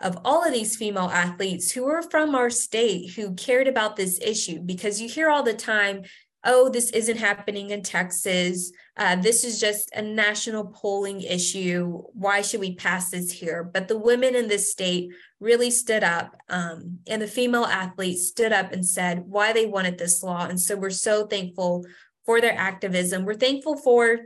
of 0.00 0.18
all 0.24 0.44
of 0.44 0.52
these 0.52 0.76
female 0.76 1.10
athletes 1.12 1.70
who 1.70 1.86
are 1.86 2.02
from 2.02 2.34
our 2.34 2.50
state 2.50 3.12
who 3.12 3.34
cared 3.34 3.68
about 3.68 3.96
this 3.96 4.20
issue 4.20 4.60
because 4.60 5.00
you 5.00 5.08
hear 5.08 5.28
all 5.28 5.42
the 5.42 5.54
time 5.54 6.02
oh 6.44 6.68
this 6.68 6.90
isn't 6.90 7.16
happening 7.16 7.70
in 7.70 7.82
texas. 7.82 8.72
Uh, 8.96 9.14
this 9.14 9.44
is 9.44 9.60
just 9.60 9.90
a 9.94 10.02
national 10.02 10.66
polling 10.66 11.20
issue. 11.20 12.02
Why 12.14 12.42
should 12.42 12.60
we 12.60 12.74
pass 12.74 13.10
this 13.10 13.30
here? 13.30 13.62
But 13.62 13.86
the 13.86 13.98
women 13.98 14.34
in 14.34 14.48
this 14.48 14.72
state 14.72 15.10
really 15.38 15.70
stood 15.70 16.02
up 16.02 16.36
um, 16.48 16.98
and 17.06 17.22
the 17.22 17.28
female 17.28 17.64
athletes 17.64 18.26
stood 18.26 18.52
up 18.52 18.72
and 18.72 18.84
said 18.84 19.22
why 19.26 19.52
they 19.52 19.66
wanted 19.66 19.98
this 19.98 20.22
law. 20.22 20.46
And 20.46 20.60
so 20.60 20.76
we're 20.76 20.90
so 20.90 21.26
thankful 21.26 21.84
for 22.26 22.40
their 22.40 22.58
activism. 22.58 23.24
We're 23.24 23.34
thankful 23.34 23.76
for 23.76 24.18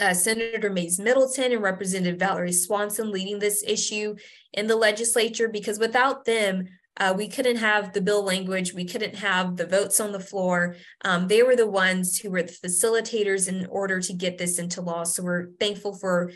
uh, 0.00 0.14
Senator 0.14 0.70
Mayes 0.70 0.98
Middleton 0.98 1.52
and 1.52 1.62
Representative 1.62 2.18
Valerie 2.18 2.52
Swanson 2.52 3.10
leading 3.10 3.38
this 3.38 3.62
issue 3.66 4.14
in 4.52 4.66
the 4.66 4.76
legislature 4.76 5.48
because 5.48 5.78
without 5.78 6.24
them, 6.24 6.66
uh, 6.96 7.12
we 7.16 7.28
couldn't 7.28 7.56
have 7.56 7.92
the 7.92 8.00
bill 8.00 8.22
language. 8.22 8.72
We 8.72 8.84
couldn't 8.84 9.16
have 9.16 9.56
the 9.56 9.66
votes 9.66 9.98
on 9.98 10.12
the 10.12 10.20
floor. 10.20 10.76
Um, 11.04 11.26
they 11.26 11.42
were 11.42 11.56
the 11.56 11.66
ones 11.66 12.18
who 12.18 12.30
were 12.30 12.42
the 12.42 12.52
facilitators 12.52 13.48
in 13.48 13.66
order 13.66 14.00
to 14.00 14.12
get 14.12 14.38
this 14.38 14.58
into 14.58 14.80
law. 14.80 15.02
So 15.04 15.22
we're 15.22 15.48
thankful 15.58 15.96
for 15.96 16.30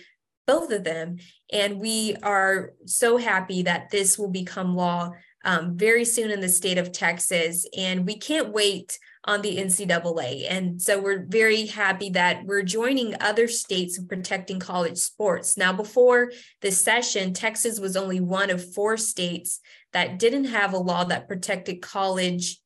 both 0.46 0.72
of 0.72 0.82
them. 0.82 1.18
And 1.52 1.78
we 1.78 2.16
are 2.22 2.72
so 2.86 3.18
happy 3.18 3.62
that 3.62 3.90
this 3.90 4.18
will 4.18 4.30
become 4.30 4.74
law 4.74 5.12
um, 5.48 5.78
very 5.78 6.04
soon 6.04 6.30
in 6.30 6.40
the 6.40 6.48
state 6.48 6.76
of 6.76 6.92
Texas. 6.92 7.66
And 7.76 8.04
we 8.04 8.18
can't 8.18 8.52
wait 8.52 8.98
on 9.24 9.40
the 9.40 9.56
NCAA. 9.56 10.46
And 10.48 10.80
so 10.80 11.00
we're 11.00 11.24
very 11.26 11.64
happy 11.66 12.10
that 12.10 12.44
we're 12.44 12.62
joining 12.62 13.14
other 13.20 13.48
states 13.48 13.98
in 13.98 14.06
protecting 14.06 14.60
college 14.60 14.98
sports. 14.98 15.56
Now, 15.56 15.72
before 15.72 16.32
this 16.60 16.80
session, 16.80 17.32
Texas 17.32 17.80
was 17.80 17.96
only 17.96 18.20
one 18.20 18.50
of 18.50 18.74
four 18.74 18.98
states 18.98 19.60
that 19.94 20.18
didn't 20.18 20.44
have 20.44 20.74
a 20.74 20.78
law 20.78 21.04
that 21.04 21.28
protected 21.28 21.80
college 21.80 22.60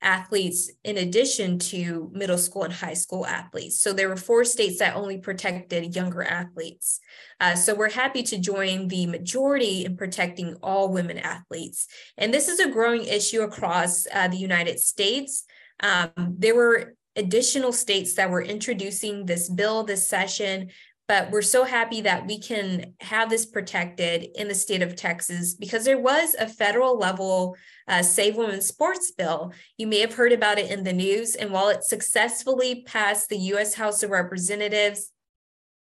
athletes 0.00 0.70
in 0.84 0.96
addition 0.96 1.58
to 1.58 2.10
middle 2.12 2.38
school 2.38 2.62
and 2.62 2.72
high 2.72 2.94
school 2.94 3.26
athletes. 3.26 3.80
So 3.80 3.92
there 3.92 4.08
were 4.08 4.16
four 4.16 4.44
states 4.44 4.78
that 4.78 4.94
only 4.94 5.18
protected 5.18 5.96
younger 5.96 6.22
athletes. 6.22 7.00
Uh, 7.40 7.56
so 7.56 7.74
we're 7.74 7.90
happy 7.90 8.22
to 8.24 8.38
join 8.38 8.88
the 8.88 9.06
majority 9.06 9.84
in 9.84 9.96
protecting 9.96 10.56
all 10.62 10.92
women 10.92 11.18
athletes. 11.18 11.88
And 12.16 12.32
this 12.32 12.48
is 12.48 12.60
a 12.60 12.70
growing 12.70 13.04
issue 13.04 13.42
across 13.42 14.06
uh, 14.12 14.28
the 14.28 14.36
United 14.36 14.78
States. 14.78 15.44
Um, 15.80 16.10
there 16.16 16.54
were 16.54 16.94
additional 17.16 17.72
states 17.72 18.14
that 18.14 18.30
were 18.30 18.42
introducing 18.42 19.26
this 19.26 19.48
bill 19.48 19.82
this 19.82 20.08
session, 20.08 20.70
but 21.08 21.30
we're 21.30 21.40
so 21.40 21.64
happy 21.64 22.02
that 22.02 22.26
we 22.26 22.38
can 22.38 22.92
have 23.00 23.30
this 23.30 23.46
protected 23.46 24.28
in 24.34 24.46
the 24.46 24.54
state 24.54 24.82
of 24.82 24.94
Texas 24.94 25.54
because 25.54 25.86
there 25.86 25.98
was 25.98 26.34
a 26.34 26.46
federal 26.46 26.98
level 26.98 27.56
uh, 27.88 28.02
Save 28.02 28.36
Women 28.36 28.60
Sports 28.60 29.10
bill. 29.10 29.52
You 29.78 29.86
may 29.86 30.00
have 30.00 30.14
heard 30.14 30.32
about 30.32 30.58
it 30.58 30.70
in 30.70 30.84
the 30.84 30.92
news, 30.92 31.34
and 31.34 31.50
while 31.50 31.70
it 31.70 31.82
successfully 31.82 32.82
passed 32.82 33.30
the 33.30 33.38
U.S. 33.38 33.74
House 33.74 34.02
of 34.02 34.10
Representatives, 34.10 35.10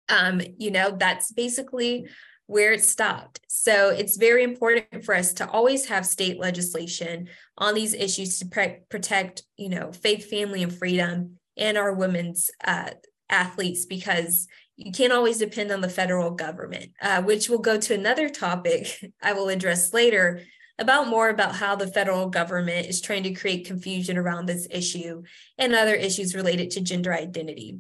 um, 0.09 0.43
you 0.59 0.73
know, 0.73 0.97
that's 0.99 1.31
basically 1.31 2.09
where 2.47 2.73
it 2.73 2.85
stopped. 2.85 3.41
So 3.49 3.91
it's 3.91 4.17
very 4.17 4.43
important 4.43 5.05
for 5.05 5.15
us 5.15 5.33
to 5.35 5.49
always 5.49 5.87
have 5.87 6.05
state 6.05 6.39
legislation 6.39 7.29
on 7.57 7.75
these 7.75 7.95
issues 7.95 8.39
to 8.41 8.47
pre- 8.47 8.81
protect, 8.91 9.45
you 9.57 9.69
know, 9.69 9.93
faith, 9.93 10.29
family, 10.29 10.63
and 10.63 10.77
freedom 10.77 11.39
and 11.57 11.79
our 11.79 11.95
women's 11.95 12.51
uh, 12.65 12.91
athletes 13.31 13.87
because 13.87 14.47
you 14.77 14.93
can't 14.93 15.13
always 15.13 15.39
depend 15.39 15.71
on 15.71 15.81
the 15.81 15.89
federal 15.89 16.31
government, 16.31 16.93
uh, 17.01 17.23
which 17.23 17.49
will 17.49 17.59
go 17.59 17.79
to 17.79 17.95
another 17.95 18.29
topic 18.29 19.13
I 19.23 19.33
will 19.33 19.49
address 19.49 19.93
later 19.93 20.43
about 20.79 21.09
more 21.09 21.29
about 21.29 21.55
how 21.55 21.77
the 21.77 21.87
federal 21.87 22.29
government 22.29 22.89
is 22.89 23.01
trying 23.01 23.23
to 23.23 23.35
create 23.35 23.67
confusion 23.67 24.19
around 24.19 24.47
this 24.47 24.67
issue 24.71 25.23
and 25.57 25.75
other 25.75 25.95
issues 25.95 26.35
related 26.35 26.73
to 26.73 26.81
gender 26.81 27.15
identity. 27.15 27.79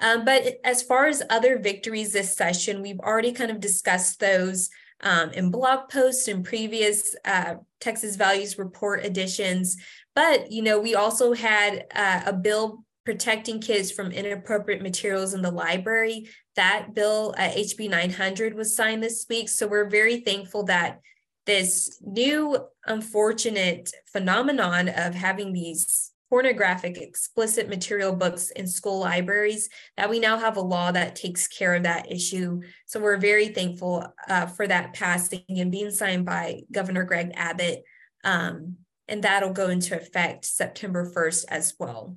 Um, 0.00 0.24
but 0.24 0.58
as 0.64 0.82
far 0.82 1.06
as 1.06 1.22
other 1.30 1.58
victories 1.58 2.12
this 2.12 2.34
session, 2.34 2.82
we've 2.82 2.98
already 2.98 3.32
kind 3.32 3.52
of 3.52 3.60
discussed 3.60 4.18
those 4.18 4.70
um, 5.02 5.30
in 5.30 5.50
blog 5.50 5.88
posts 5.88 6.26
and 6.26 6.44
previous 6.44 7.14
uh, 7.24 7.56
Texas 7.80 8.16
Values 8.16 8.58
Report 8.58 9.04
editions. 9.04 9.76
But, 10.14 10.50
you 10.50 10.62
know, 10.62 10.80
we 10.80 10.96
also 10.96 11.32
had 11.34 11.86
uh, 11.94 12.22
a 12.26 12.32
bill 12.32 12.84
protecting 13.04 13.60
kids 13.60 13.90
from 13.90 14.12
inappropriate 14.12 14.82
materials 14.82 15.34
in 15.34 15.42
the 15.42 15.50
library. 15.50 16.28
That 16.56 16.94
bill, 16.94 17.34
HB 17.38 17.90
900, 17.90 18.54
was 18.54 18.76
signed 18.76 19.02
this 19.02 19.26
week. 19.28 19.48
So 19.48 19.66
we're 19.66 19.88
very 19.88 20.20
thankful 20.20 20.64
that 20.64 21.00
this 21.46 21.98
new 22.00 22.56
unfortunate 22.86 23.90
phenomenon 24.12 24.88
of 24.88 25.14
having 25.14 25.52
these 25.52 26.12
pornographic 26.30 26.96
explicit 26.96 27.68
material 27.68 28.14
books 28.14 28.50
in 28.52 28.66
school 28.66 28.98
libraries 28.98 29.68
that 29.98 30.08
we 30.08 30.18
now 30.18 30.38
have 30.38 30.56
a 30.56 30.60
law 30.60 30.90
that 30.90 31.14
takes 31.14 31.46
care 31.46 31.74
of 31.74 31.82
that 31.82 32.10
issue 32.10 32.58
so 32.86 32.98
we're 32.98 33.18
very 33.18 33.48
thankful 33.48 34.06
uh, 34.30 34.46
for 34.46 34.66
that 34.66 34.94
passing 34.94 35.42
and 35.50 35.70
being 35.70 35.90
signed 35.90 36.24
by 36.24 36.58
governor 36.72 37.04
greg 37.04 37.32
abbott 37.34 37.82
um, 38.24 38.76
and 39.08 39.24
that'll 39.24 39.52
go 39.52 39.68
into 39.68 39.94
effect 39.94 40.46
september 40.46 41.12
1st 41.14 41.44
as 41.48 41.74
well 41.78 42.16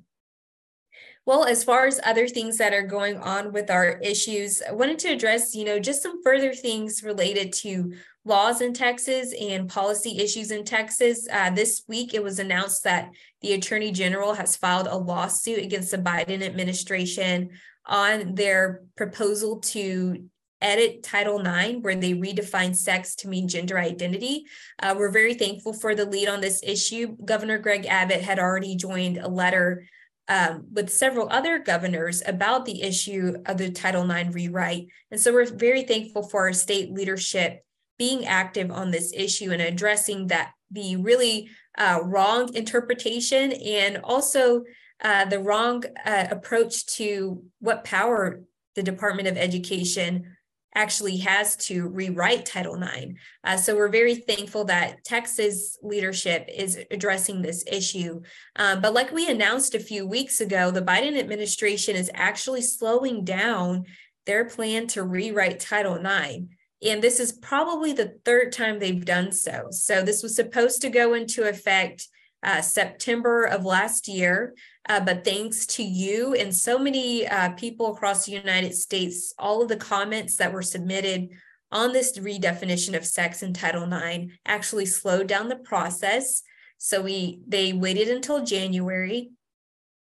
well, 1.26 1.44
as 1.44 1.64
far 1.64 1.86
as 1.86 2.00
other 2.04 2.28
things 2.28 2.56
that 2.58 2.72
are 2.72 2.86
going 2.86 3.16
on 3.16 3.52
with 3.52 3.68
our 3.68 3.98
issues, 3.98 4.62
I 4.62 4.72
wanted 4.72 5.00
to 5.00 5.08
address, 5.08 5.56
you 5.56 5.64
know, 5.64 5.80
just 5.80 6.00
some 6.00 6.22
further 6.22 6.54
things 6.54 7.02
related 7.02 7.52
to 7.54 7.94
laws 8.24 8.60
in 8.60 8.72
Texas 8.72 9.34
and 9.38 9.68
policy 9.68 10.18
issues 10.18 10.52
in 10.52 10.64
Texas. 10.64 11.26
Uh, 11.30 11.50
this 11.50 11.82
week, 11.88 12.14
it 12.14 12.22
was 12.22 12.38
announced 12.38 12.84
that 12.84 13.10
the 13.40 13.54
Attorney 13.54 13.90
General 13.90 14.34
has 14.34 14.56
filed 14.56 14.86
a 14.86 14.96
lawsuit 14.96 15.58
against 15.58 15.90
the 15.90 15.98
Biden 15.98 16.42
administration 16.42 17.50
on 17.86 18.36
their 18.36 18.82
proposal 18.96 19.58
to 19.58 20.28
edit 20.60 21.02
Title 21.02 21.40
IX, 21.40 21.80
where 21.80 21.96
they 21.96 22.14
redefine 22.14 22.74
sex 22.74 23.16
to 23.16 23.28
mean 23.28 23.48
gender 23.48 23.78
identity. 23.78 24.46
Uh, 24.80 24.94
we're 24.96 25.10
very 25.10 25.34
thankful 25.34 25.72
for 25.72 25.96
the 25.96 26.06
lead 26.06 26.28
on 26.28 26.40
this 26.40 26.62
issue. 26.62 27.16
Governor 27.24 27.58
Greg 27.58 27.84
Abbott 27.86 28.22
had 28.22 28.38
already 28.38 28.76
joined 28.76 29.18
a 29.18 29.28
letter 29.28 29.86
um, 30.28 30.66
with 30.72 30.90
several 30.90 31.28
other 31.30 31.58
governors 31.58 32.22
about 32.26 32.64
the 32.64 32.82
issue 32.82 33.34
of 33.46 33.58
the 33.58 33.70
Title 33.70 34.08
IX 34.10 34.34
rewrite. 34.34 34.88
And 35.10 35.20
so 35.20 35.32
we're 35.32 35.46
very 35.46 35.82
thankful 35.82 36.22
for 36.22 36.46
our 36.46 36.52
state 36.52 36.92
leadership 36.92 37.64
being 37.98 38.26
active 38.26 38.70
on 38.70 38.90
this 38.90 39.12
issue 39.14 39.52
and 39.52 39.62
addressing 39.62 40.26
that 40.26 40.52
the 40.70 40.96
really 40.96 41.48
uh, 41.78 42.00
wrong 42.02 42.52
interpretation 42.54 43.52
and 43.52 43.98
also 43.98 44.64
uh, 45.02 45.24
the 45.26 45.38
wrong 45.38 45.84
uh, 46.04 46.26
approach 46.30 46.86
to 46.86 47.42
what 47.60 47.84
power 47.84 48.42
the 48.74 48.82
Department 48.82 49.28
of 49.28 49.36
Education 49.36 50.36
actually 50.76 51.16
has 51.16 51.56
to 51.56 51.88
rewrite 51.88 52.46
Title 52.46 52.80
IX. 52.80 53.14
Uh, 53.42 53.56
so 53.56 53.74
we're 53.74 53.88
very 53.88 54.14
thankful 54.14 54.64
that 54.66 55.02
Texas 55.02 55.78
leadership 55.82 56.48
is 56.54 56.78
addressing 56.90 57.42
this 57.42 57.64
issue. 57.66 58.20
Um, 58.54 58.80
but 58.80 58.94
like 58.94 59.10
we 59.10 59.28
announced 59.28 59.74
a 59.74 59.80
few 59.80 60.06
weeks 60.06 60.40
ago, 60.40 60.70
the 60.70 60.82
Biden 60.82 61.18
administration 61.18 61.96
is 61.96 62.10
actually 62.14 62.62
slowing 62.62 63.24
down 63.24 63.86
their 64.26 64.44
plan 64.44 64.86
to 64.88 65.02
rewrite 65.02 65.60
Title 65.60 65.96
IX. 65.96 66.44
And 66.82 67.02
this 67.02 67.20
is 67.20 67.32
probably 67.32 67.92
the 67.92 68.18
third 68.24 68.52
time 68.52 68.78
they've 68.78 69.04
done 69.04 69.32
so. 69.32 69.68
So 69.70 70.02
this 70.02 70.22
was 70.22 70.36
supposed 70.36 70.82
to 70.82 70.90
go 70.90 71.14
into 71.14 71.48
effect 71.48 72.06
uh, 72.42 72.60
September 72.60 73.44
of 73.44 73.64
last 73.64 74.08
year. 74.08 74.54
Uh, 74.88 75.00
but 75.00 75.24
thanks 75.24 75.66
to 75.66 75.82
you 75.82 76.34
and 76.34 76.54
so 76.54 76.78
many 76.78 77.26
uh, 77.26 77.50
people 77.50 77.92
across 77.92 78.24
the 78.24 78.32
United 78.32 78.74
States, 78.74 79.34
all 79.38 79.62
of 79.62 79.68
the 79.68 79.76
comments 79.76 80.36
that 80.36 80.52
were 80.52 80.62
submitted 80.62 81.28
on 81.72 81.92
this 81.92 82.18
redefinition 82.18 82.96
of 82.96 83.04
sex 83.04 83.42
in 83.42 83.52
Title 83.52 83.92
IX 83.92 84.32
actually 84.46 84.86
slowed 84.86 85.26
down 85.26 85.48
the 85.48 85.56
process. 85.56 86.42
So 86.78 87.02
we 87.02 87.40
they 87.46 87.72
waited 87.72 88.08
until 88.08 88.44
January. 88.44 89.30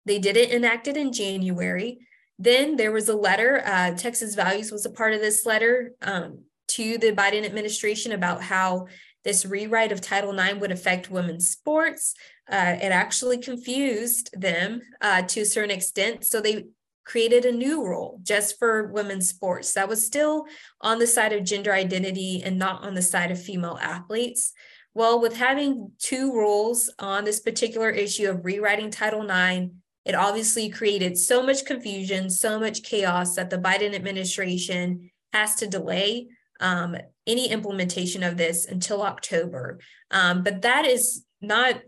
They 0.04 0.18
didn't 0.18 0.50
enact 0.50 0.87
it 0.87 0.97
in 0.97 1.12
January. 1.12 1.99
Then 2.38 2.76
there 2.76 2.92
was 2.92 3.08
a 3.08 3.16
letter. 3.16 3.62
Uh, 3.64 3.92
Texas 3.92 4.35
Values 4.35 4.70
was 4.70 4.87
a 4.87 4.90
part 4.90 5.12
of 5.12 5.20
this 5.20 5.44
letter 5.44 5.92
um, 6.02 6.44
to 6.68 6.99
the 6.99 7.12
Biden 7.12 7.44
administration 7.44 8.12
about 8.12 8.42
how 8.42 8.87
this 9.25 9.45
rewrite 9.45 9.93
of 9.93 10.01
Title 10.01 10.39
IX 10.39 10.59
would 10.59 10.73
affect 10.73 11.11
women's 11.11 11.51
sports. 11.51 12.15
Uh, 12.51 12.77
it 12.81 12.93
actually 12.93 13.39
confused 13.39 14.31
them 14.33 14.83
uh, 15.01 15.23
to 15.23 15.41
a 15.41 15.47
certain 15.47 15.71
extent. 15.71 16.25
So 16.25 16.41
they 16.41 16.67
created 17.05 17.45
a 17.45 17.53
new 17.53 17.85
rule 17.85 18.21
just 18.23 18.59
for 18.59 18.89
women's 18.89 19.29
sports 19.29 19.73
that 19.73 19.89
was 19.89 20.05
still 20.05 20.45
on 20.81 20.99
the 20.99 21.07
side 21.07 21.33
of 21.33 21.43
gender 21.43 21.73
identity 21.73 22.43
and 22.45 22.59
not 22.59 22.85
on 22.85 22.95
the 22.95 23.03
side 23.03 23.31
of 23.31 23.43
female 23.43 23.79
athletes. 23.81 24.53
Well, 24.95 25.21
with 25.21 25.37
having 25.37 25.93
two 25.99 26.33
rules 26.33 26.93
on 26.99 27.25
this 27.25 27.41
particular 27.41 27.89
issue 27.89 28.29
of 28.29 28.45
rewriting 28.45 28.91
Title 28.91 29.23
IX, 29.23 29.73
it 30.05 30.15
obviously 30.15 30.69
created 30.71 31.17
so 31.17 31.43
much 31.43 31.65
confusion, 31.65 32.31
so 32.31 32.59
much 32.59 32.83
chaos 32.83 33.37
that 33.37 33.51
the 33.51 33.59
Biden 33.59 33.95
administration 33.95 35.11
has 35.33 35.55
to 35.57 35.67
delay 35.67 36.29
um, 36.61 36.97
any 37.28 37.49
implementation 37.50 38.23
of 38.23 38.37
this 38.37 38.66
until 38.66 39.02
October. 39.02 39.78
Um, 40.11 40.42
but 40.42 40.62
that 40.62 40.87
is 40.87 41.25
not 41.40 41.80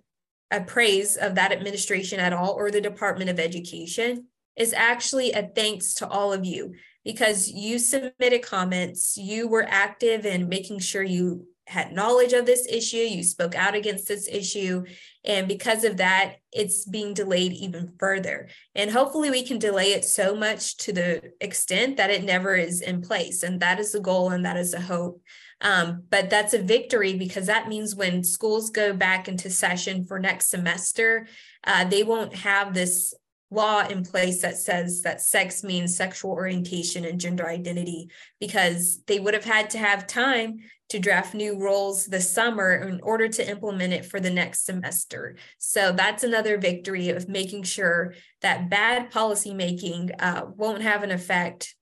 a 0.50 0.60
praise 0.60 1.16
of 1.16 1.34
that 1.36 1.52
administration 1.52 2.20
at 2.20 2.32
all 2.32 2.52
or 2.52 2.70
the 2.70 2.80
Department 2.80 3.30
of 3.30 3.40
Education. 3.40 4.26
Is 4.56 4.74
actually 4.74 5.32
a 5.32 5.48
thanks 5.48 5.94
to 5.94 6.08
all 6.08 6.34
of 6.34 6.44
you 6.44 6.74
because 7.04 7.48
you 7.48 7.78
submitted 7.78 8.42
comments, 8.42 9.16
you 9.16 9.48
were 9.48 9.64
active 9.66 10.26
in 10.26 10.50
making 10.50 10.80
sure 10.80 11.02
you 11.02 11.46
had 11.70 11.92
knowledge 11.92 12.32
of 12.32 12.46
this 12.46 12.66
issue, 12.68 12.96
you 12.96 13.22
spoke 13.22 13.54
out 13.54 13.74
against 13.74 14.08
this 14.08 14.28
issue. 14.28 14.84
And 15.24 15.46
because 15.46 15.84
of 15.84 15.98
that, 15.98 16.36
it's 16.52 16.84
being 16.84 17.14
delayed 17.14 17.52
even 17.52 17.94
further. 17.98 18.48
And 18.74 18.90
hopefully, 18.90 19.30
we 19.30 19.44
can 19.44 19.58
delay 19.58 19.92
it 19.92 20.04
so 20.04 20.34
much 20.34 20.76
to 20.78 20.92
the 20.92 21.32
extent 21.40 21.96
that 21.96 22.10
it 22.10 22.24
never 22.24 22.56
is 22.56 22.80
in 22.80 23.02
place. 23.02 23.42
And 23.42 23.60
that 23.60 23.78
is 23.78 23.92
the 23.92 24.00
goal 24.00 24.30
and 24.30 24.44
that 24.44 24.56
is 24.56 24.72
the 24.72 24.80
hope. 24.80 25.22
Um, 25.60 26.04
but 26.10 26.28
that's 26.28 26.54
a 26.54 26.62
victory 26.62 27.14
because 27.14 27.46
that 27.46 27.68
means 27.68 27.94
when 27.94 28.24
schools 28.24 28.70
go 28.70 28.92
back 28.92 29.28
into 29.28 29.48
session 29.50 30.06
for 30.06 30.18
next 30.18 30.46
semester, 30.46 31.28
uh, 31.64 31.84
they 31.84 32.02
won't 32.02 32.34
have 32.34 32.74
this 32.74 33.14
law 33.50 33.86
in 33.86 34.04
place 34.04 34.42
that 34.42 34.56
says 34.56 35.02
that 35.02 35.20
sex 35.20 35.62
means 35.62 35.96
sexual 35.96 36.30
orientation 36.30 37.04
and 37.04 37.20
gender 37.20 37.48
identity 37.48 38.08
because 38.38 39.02
they 39.06 39.18
would 39.18 39.34
have 39.34 39.44
had 39.44 39.70
to 39.70 39.78
have 39.78 40.06
time 40.06 40.58
to 40.90 40.98
draft 40.98 41.34
new 41.34 41.58
rules 41.58 42.06
this 42.06 42.30
summer 42.30 42.74
in 42.74 43.00
order 43.02 43.28
to 43.28 43.48
implement 43.48 43.92
it 43.92 44.04
for 44.04 44.20
the 44.20 44.30
next 44.30 44.66
semester. 44.66 45.36
So 45.58 45.92
that's 45.92 46.24
another 46.24 46.58
victory 46.58 47.08
of 47.10 47.28
making 47.28 47.62
sure 47.62 48.14
that 48.42 48.68
bad 48.68 49.10
policymaking 49.10 50.10
uh, 50.18 50.46
won't 50.56 50.82
have 50.82 51.02
an 51.02 51.12
effect 51.12 51.74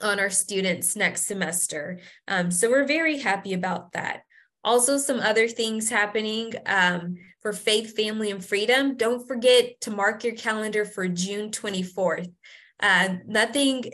on 0.00 0.18
our 0.18 0.30
students 0.30 0.96
next 0.96 1.26
semester. 1.26 2.00
Um, 2.28 2.50
so 2.50 2.68
we're 2.68 2.86
very 2.86 3.18
happy 3.18 3.54
about 3.54 3.92
that. 3.92 4.22
Also, 4.64 4.98
some 4.98 5.20
other 5.20 5.46
things 5.46 5.90
happening 5.90 6.54
um, 6.66 7.16
for 7.40 7.52
faith, 7.52 7.94
family, 7.94 8.30
and 8.30 8.44
freedom. 8.44 8.96
Don't 8.96 9.26
forget 9.28 9.80
to 9.82 9.90
mark 9.90 10.24
your 10.24 10.34
calendar 10.34 10.84
for 10.84 11.06
June 11.06 11.50
24th. 11.50 12.32
Uh, 12.80 13.16
nothing 13.26 13.92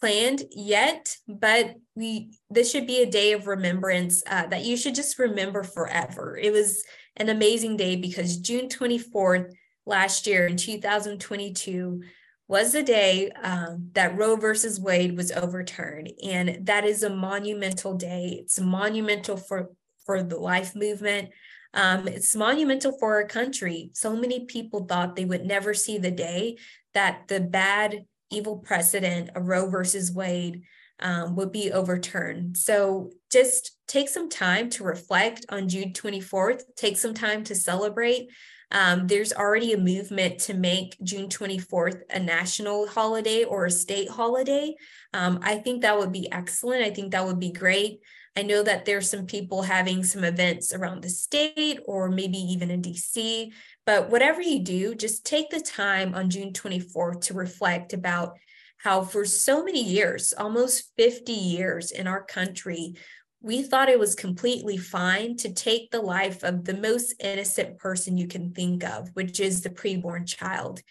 planned 0.00 0.44
yet, 0.50 1.16
but 1.26 1.74
we 1.94 2.30
this 2.50 2.70
should 2.70 2.86
be 2.86 3.02
a 3.02 3.10
day 3.10 3.32
of 3.32 3.46
remembrance 3.46 4.22
uh, 4.26 4.46
that 4.46 4.64
you 4.64 4.76
should 4.76 4.94
just 4.94 5.18
remember 5.18 5.62
forever. 5.62 6.36
It 6.36 6.52
was 6.52 6.84
an 7.16 7.28
amazing 7.28 7.76
day 7.76 7.96
because 7.96 8.38
June 8.38 8.68
24th 8.68 9.52
last 9.86 10.26
year 10.26 10.46
in 10.46 10.56
2022 10.56 12.02
was 12.46 12.72
the 12.72 12.82
day 12.82 13.30
um, 13.42 13.90
that 13.92 14.16
Roe 14.16 14.36
versus 14.36 14.80
Wade 14.80 15.16
was 15.16 15.32
overturned, 15.32 16.10
and 16.24 16.66
that 16.66 16.84
is 16.84 17.02
a 17.02 17.10
monumental 17.10 17.94
day. 17.94 18.38
It's 18.40 18.58
monumental 18.58 19.36
for 19.36 19.70
for 20.06 20.22
the 20.22 20.38
life 20.38 20.74
movement. 20.74 21.30
Um, 21.74 22.08
it's 22.08 22.34
monumental 22.34 22.96
for 22.98 23.16
our 23.16 23.26
country. 23.26 23.90
So 23.92 24.16
many 24.16 24.46
people 24.46 24.86
thought 24.86 25.16
they 25.16 25.26
would 25.26 25.44
never 25.44 25.74
see 25.74 25.98
the 25.98 26.10
day 26.10 26.56
that 26.94 27.28
the 27.28 27.40
bad 27.40 28.06
evil 28.30 28.58
precedent 28.58 29.30
a 29.34 29.40
Roe 29.40 29.68
versus 29.68 30.12
Wade 30.12 30.62
um, 31.00 31.36
would 31.36 31.52
be 31.52 31.72
overturned. 31.72 32.56
So 32.56 33.12
just 33.30 33.76
take 33.86 34.08
some 34.08 34.28
time 34.28 34.70
to 34.70 34.84
reflect 34.84 35.46
on 35.48 35.68
June 35.68 35.92
24th, 35.92 36.62
take 36.76 36.96
some 36.96 37.14
time 37.14 37.44
to 37.44 37.54
celebrate. 37.54 38.28
Um, 38.70 39.06
there's 39.06 39.32
already 39.32 39.72
a 39.72 39.78
movement 39.78 40.40
to 40.40 40.54
make 40.54 40.96
June 41.02 41.28
24th 41.28 42.02
a 42.10 42.18
national 42.18 42.86
holiday 42.86 43.44
or 43.44 43.66
a 43.66 43.70
state 43.70 44.10
holiday. 44.10 44.74
Um, 45.14 45.38
I 45.42 45.56
think 45.56 45.82
that 45.82 45.98
would 45.98 46.12
be 46.12 46.30
excellent. 46.30 46.82
I 46.82 46.90
think 46.90 47.12
that 47.12 47.24
would 47.24 47.40
be 47.40 47.52
great. 47.52 48.00
I 48.36 48.42
know 48.42 48.62
that 48.62 48.84
there's 48.84 49.10
some 49.10 49.26
people 49.26 49.62
having 49.62 50.04
some 50.04 50.22
events 50.22 50.72
around 50.72 51.02
the 51.02 51.08
state 51.08 51.80
or 51.86 52.08
maybe 52.08 52.38
even 52.38 52.70
in 52.70 52.82
DC 52.82 53.50
but 53.88 54.10
whatever 54.10 54.42
you 54.42 54.58
do, 54.58 54.94
just 54.94 55.24
take 55.24 55.48
the 55.48 55.62
time 55.62 56.14
on 56.14 56.28
June 56.28 56.52
24th 56.52 57.22
to 57.22 57.32
reflect 57.32 57.94
about 57.94 58.36
how, 58.76 59.00
for 59.00 59.24
so 59.24 59.64
many 59.64 59.82
years, 59.82 60.34
almost 60.36 60.92
50 60.98 61.32
years 61.32 61.90
in 61.90 62.06
our 62.06 62.22
country, 62.22 62.96
we 63.40 63.62
thought 63.62 63.88
it 63.88 63.98
was 63.98 64.14
completely 64.14 64.76
fine 64.76 65.38
to 65.38 65.54
take 65.54 65.90
the 65.90 66.02
life 66.02 66.42
of 66.42 66.66
the 66.66 66.76
most 66.76 67.14
innocent 67.18 67.78
person 67.78 68.18
you 68.18 68.28
can 68.28 68.52
think 68.52 68.84
of, 68.84 69.08
which 69.14 69.40
is 69.40 69.62
the 69.62 69.70
preborn 69.70 70.28
child. 70.28 70.82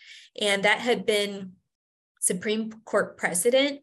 And 0.42 0.64
that 0.64 0.80
had 0.80 1.06
been 1.06 1.52
Supreme 2.20 2.72
Court 2.84 3.16
precedent. 3.16 3.82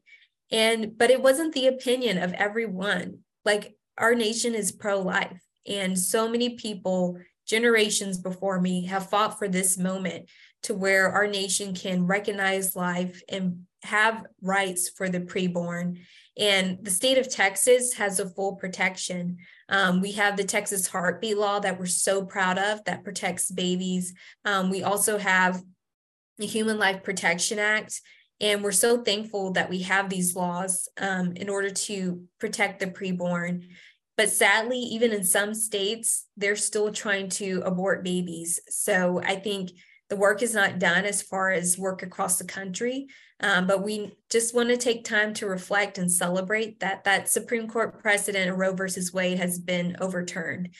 And 0.50 0.98
but 0.98 1.12
it 1.12 1.22
wasn't 1.22 1.54
the 1.54 1.68
opinion 1.68 2.18
of 2.18 2.32
everyone. 2.32 3.20
Like 3.44 3.76
our 3.96 4.16
nation 4.16 4.56
is 4.56 4.72
pro-life. 4.72 5.40
And 5.68 5.96
so 5.96 6.28
many 6.28 6.56
people 6.56 7.20
generations 7.46 8.18
before 8.18 8.60
me 8.60 8.86
have 8.86 9.10
fought 9.10 9.38
for 9.38 9.48
this 9.48 9.78
moment 9.78 10.28
to 10.64 10.74
where 10.74 11.10
our 11.10 11.26
nation 11.26 11.74
can 11.74 12.06
recognize 12.06 12.74
life 12.74 13.22
and 13.28 13.66
have 13.82 14.24
rights 14.40 14.88
for 14.88 15.08
the 15.08 15.20
preborn. 15.20 15.98
And 16.38 16.78
the 16.82 16.90
state 16.90 17.18
of 17.18 17.30
Texas 17.30 17.92
has 17.94 18.18
a 18.18 18.28
full 18.28 18.56
protection. 18.56 19.38
Um, 19.68 20.00
we 20.00 20.12
have 20.12 20.36
the 20.36 20.44
Texas 20.44 20.86
heartbeat 20.86 21.38
law 21.38 21.60
that 21.60 21.78
we're 21.78 21.86
so 21.86 22.24
proud 22.24 22.58
of 22.58 22.82
that 22.84 23.04
protects 23.04 23.50
babies. 23.50 24.14
Um, 24.44 24.70
we 24.70 24.82
also 24.82 25.18
have 25.18 25.62
the 26.38 26.46
Human 26.46 26.78
Life 26.78 27.02
Protection 27.02 27.58
Act. 27.58 28.00
And 28.40 28.64
we're 28.64 28.72
so 28.72 29.02
thankful 29.02 29.52
that 29.52 29.70
we 29.70 29.82
have 29.82 30.10
these 30.10 30.34
laws 30.34 30.88
um, 30.98 31.32
in 31.36 31.48
order 31.48 31.70
to 31.70 32.24
protect 32.40 32.80
the 32.80 32.86
preborn. 32.86 33.68
But 34.16 34.30
sadly, 34.30 34.78
even 34.78 35.12
in 35.12 35.24
some 35.24 35.54
states, 35.54 36.26
they're 36.36 36.56
still 36.56 36.92
trying 36.92 37.28
to 37.30 37.62
abort 37.64 38.04
babies. 38.04 38.60
So 38.68 39.20
I 39.24 39.36
think 39.36 39.70
the 40.08 40.16
work 40.16 40.42
is 40.42 40.54
not 40.54 40.78
done 40.78 41.04
as 41.04 41.22
far 41.22 41.50
as 41.50 41.78
work 41.78 42.02
across 42.02 42.38
the 42.38 42.44
country. 42.44 43.08
Um, 43.40 43.66
but 43.66 43.82
we 43.82 44.16
just 44.30 44.54
want 44.54 44.68
to 44.68 44.76
take 44.76 45.04
time 45.04 45.34
to 45.34 45.46
reflect 45.46 45.98
and 45.98 46.10
celebrate 46.10 46.80
that 46.80 47.04
that 47.04 47.28
Supreme 47.28 47.68
Court 47.68 48.00
precedent 48.00 48.56
Roe 48.56 48.74
versus 48.74 49.12
Wade 49.12 49.38
has 49.38 49.58
been 49.58 49.96
overturned. 50.00 50.70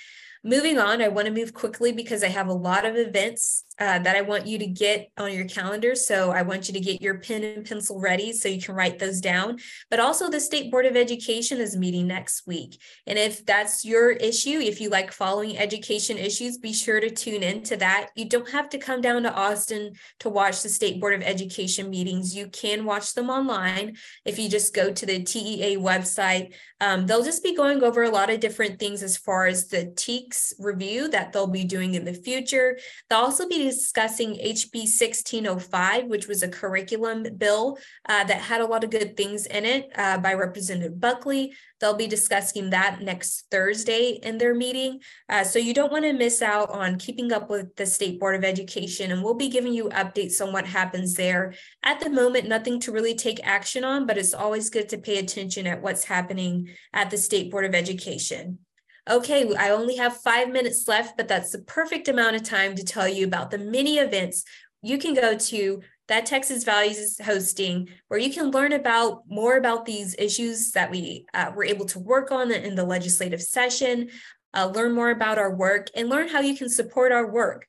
Moving 0.45 0.79
on, 0.79 1.03
I 1.03 1.09
want 1.09 1.27
to 1.27 1.33
move 1.33 1.55
quickly 1.55 1.91
because 1.91 2.23
I 2.23 2.29
have 2.29 2.49
a 2.49 2.53
lot 2.53 2.85
of 2.85 2.97
events 2.97 3.65
uh, 3.79 3.99
that 3.99 4.17
I 4.17 4.21
want 4.21 4.47
you 4.47 4.59
to 4.59 4.67
get 4.67 5.11
on 5.19 5.33
your 5.33 5.47
calendar. 5.47 5.95
So 5.95 6.31
I 6.31 6.43
want 6.43 6.69
you 6.69 6.75
to 6.75 6.81
get 6.81 7.03
your 7.03 7.19
pen 7.19 7.43
and 7.43 7.67
pencil 7.67 8.01
ready 8.01 8.33
so 8.33 8.49
you 8.49 8.61
can 8.61 8.75
write 8.75 8.99
those 8.99 9.21
down. 9.21 9.59
But 9.91 10.01
also, 10.01 10.31
the 10.31 10.41
State 10.41 10.71
Board 10.71 10.87
of 10.87 10.97
Education 10.97 11.59
is 11.59 11.77
meeting 11.77 12.07
next 12.07 12.47
week. 12.47 12.81
And 13.07 13.19
if 13.19 13.45
that's 13.45 13.85
your 13.85 14.11
issue, 14.11 14.61
if 14.61 14.81
you 14.81 14.91
like 14.91 15.11
following 15.11 15.59
education 15.59 16.19
issues, 16.19 16.59
be 16.59 16.73
sure 16.73 17.01
to 17.01 17.11
tune 17.11 17.43
in 17.43 17.63
to 17.65 17.77
that. 17.79 18.11
You 18.15 18.29
don't 18.29 18.51
have 18.51 18.69
to 18.71 18.79
come 18.79 19.01
down 19.01 19.25
to 19.25 19.35
Austin 19.35 19.95
to 20.21 20.29
watch 20.29 20.63
the 20.63 20.69
State 20.69 21.01
Board 21.01 21.15
of 21.15 21.23
Education 21.23 21.91
meetings. 21.91 22.37
You 22.37 22.49
can 22.49 22.85
watch 22.85 23.15
them 23.15 23.29
online 23.29 23.97
if 24.25 24.39
you 24.39 24.49
just 24.49 24.75
go 24.75 24.93
to 24.93 25.07
the 25.07 25.23
TEA 25.23 25.79
website. 25.79 26.55
Um, 26.81 27.07
they'll 27.07 27.25
just 27.25 27.43
be 27.43 27.57
going 27.57 27.83
over 27.83 28.03
a 28.03 28.11
lot 28.11 28.31
of 28.31 28.41
different 28.41 28.79
things 28.79 29.03
as 29.03 29.17
far 29.17 29.47
as 29.47 29.69
the 29.69 29.87
TEKS 29.87 30.55
review 30.59 31.09
that 31.09 31.33
they'll 31.33 31.47
be 31.47 31.65
doing 31.65 31.95
in 31.95 32.05
the 32.05 32.15
future. 32.15 32.79
They'll 33.09 33.21
also 33.21 33.49
be 33.49 33.64
discussing 33.65 34.35
HB 34.35 34.75
1605, 34.75 36.07
which 36.07 36.29
was 36.29 36.43
a 36.43 36.49
curriculum 36.49 37.27
bill 37.37 37.79
uh, 38.09 38.25
that 38.25 38.41
had 38.41 38.61
a 38.61 38.67
lot 38.67 38.85
of 38.85 38.91
good 38.91 39.17
things 39.17 39.47
in 39.47 39.65
it 39.65 39.91
uh, 39.97 40.19
by 40.19 40.35
Representative 40.35 41.01
Buckley. 41.01 41.55
They'll 41.81 41.97
be 41.97 42.07
discussing 42.07 42.71
that 42.71 43.01
next 43.03 43.47
Thursday 43.51 44.19
in 44.23 44.39
their 44.39 44.55
meeting. 44.55 45.01
Uh, 45.29 45.45
so 45.45 45.59
you 45.59 45.75
don't 45.75 45.93
want 45.93 46.05
to 46.05 46.13
miss 46.13 46.41
out 46.41 46.71
on 46.71 46.99
keeping 46.99 47.33
up 47.33 47.51
with 47.51 47.75
the 47.77 47.87
State 47.87 48.21
Board 48.21 48.37
of 48.37 48.45
Education, 48.45 49.11
and 49.11 49.23
we'll 49.23 49.35
be 49.35 49.49
giving 49.49 49.75
you 49.75 49.89
updates 49.91 50.41
on 50.41 50.53
what 50.53 50.67
happens 50.67 51.15
there. 51.15 51.55
At 51.83 52.01
the 52.01 52.11
moment, 52.11 52.49
nothing 52.49 52.81
to 52.81 52.93
really 52.93 53.15
take 53.15 53.45
action 53.47 53.85
on, 53.85 54.07
but 54.07 54.19
it's 54.19 54.35
always 54.35 54.71
good 54.71 54.89
to 54.91 54.99
pay 54.99 55.19
attention 55.19 55.67
at 55.67 55.83
what's 55.83 56.05
happening 56.05 56.69
at 56.93 57.11
the 57.11 57.19
State 57.19 57.51
Board 57.51 57.65
of 57.65 57.75
Education. 57.75 58.59
Okay, 59.09 59.55
I 59.57 59.71
only 59.71 59.97
have 59.97 60.17
five 60.17 60.49
minutes 60.49 60.89
left, 60.89 61.19
but 61.19 61.29
that's 61.29 61.53
the 61.53 61.59
perfect 61.59 62.09
amount 62.09 62.37
of 62.37 62.43
time 62.43 62.75
to 62.75 62.85
tell 62.85 63.07
you 63.07 63.27
about 63.27 63.51
the 63.51 63.59
many 63.59 63.99
events 63.99 64.45
you 64.83 64.97
can 64.97 65.15
go 65.15 65.37
to 65.37 65.83
that 66.09 66.27
Texas 66.27 66.65
Values 66.65 66.99
is 66.99 67.21
hosting, 67.23 67.89
where 68.09 68.21
you 68.21 68.33
can 68.33 68.51
learn 68.51 68.73
about 68.73 69.23
more 69.27 69.57
about 69.57 69.85
these 69.85 70.15
issues 70.19 70.73
that 70.73 70.91
we 70.91 71.27
uh, 71.35 71.51
were 71.55 71.65
able 71.65 71.87
to 71.87 71.99
work 71.99 72.31
on 72.31 72.51
in 72.51 72.75
the 72.75 72.85
legislative 72.85 73.43
session, 73.43 74.11
uh, 74.55 74.71
learn 74.75 74.93
more 74.93 75.11
about 75.11 75.39
our 75.39 75.55
work, 75.55 75.89
and 75.95 76.09
learn 76.09 76.29
how 76.29 76.41
you 76.41 76.57
can 76.57 76.69
support 76.69 77.13
our 77.13 77.31
work. 77.31 77.67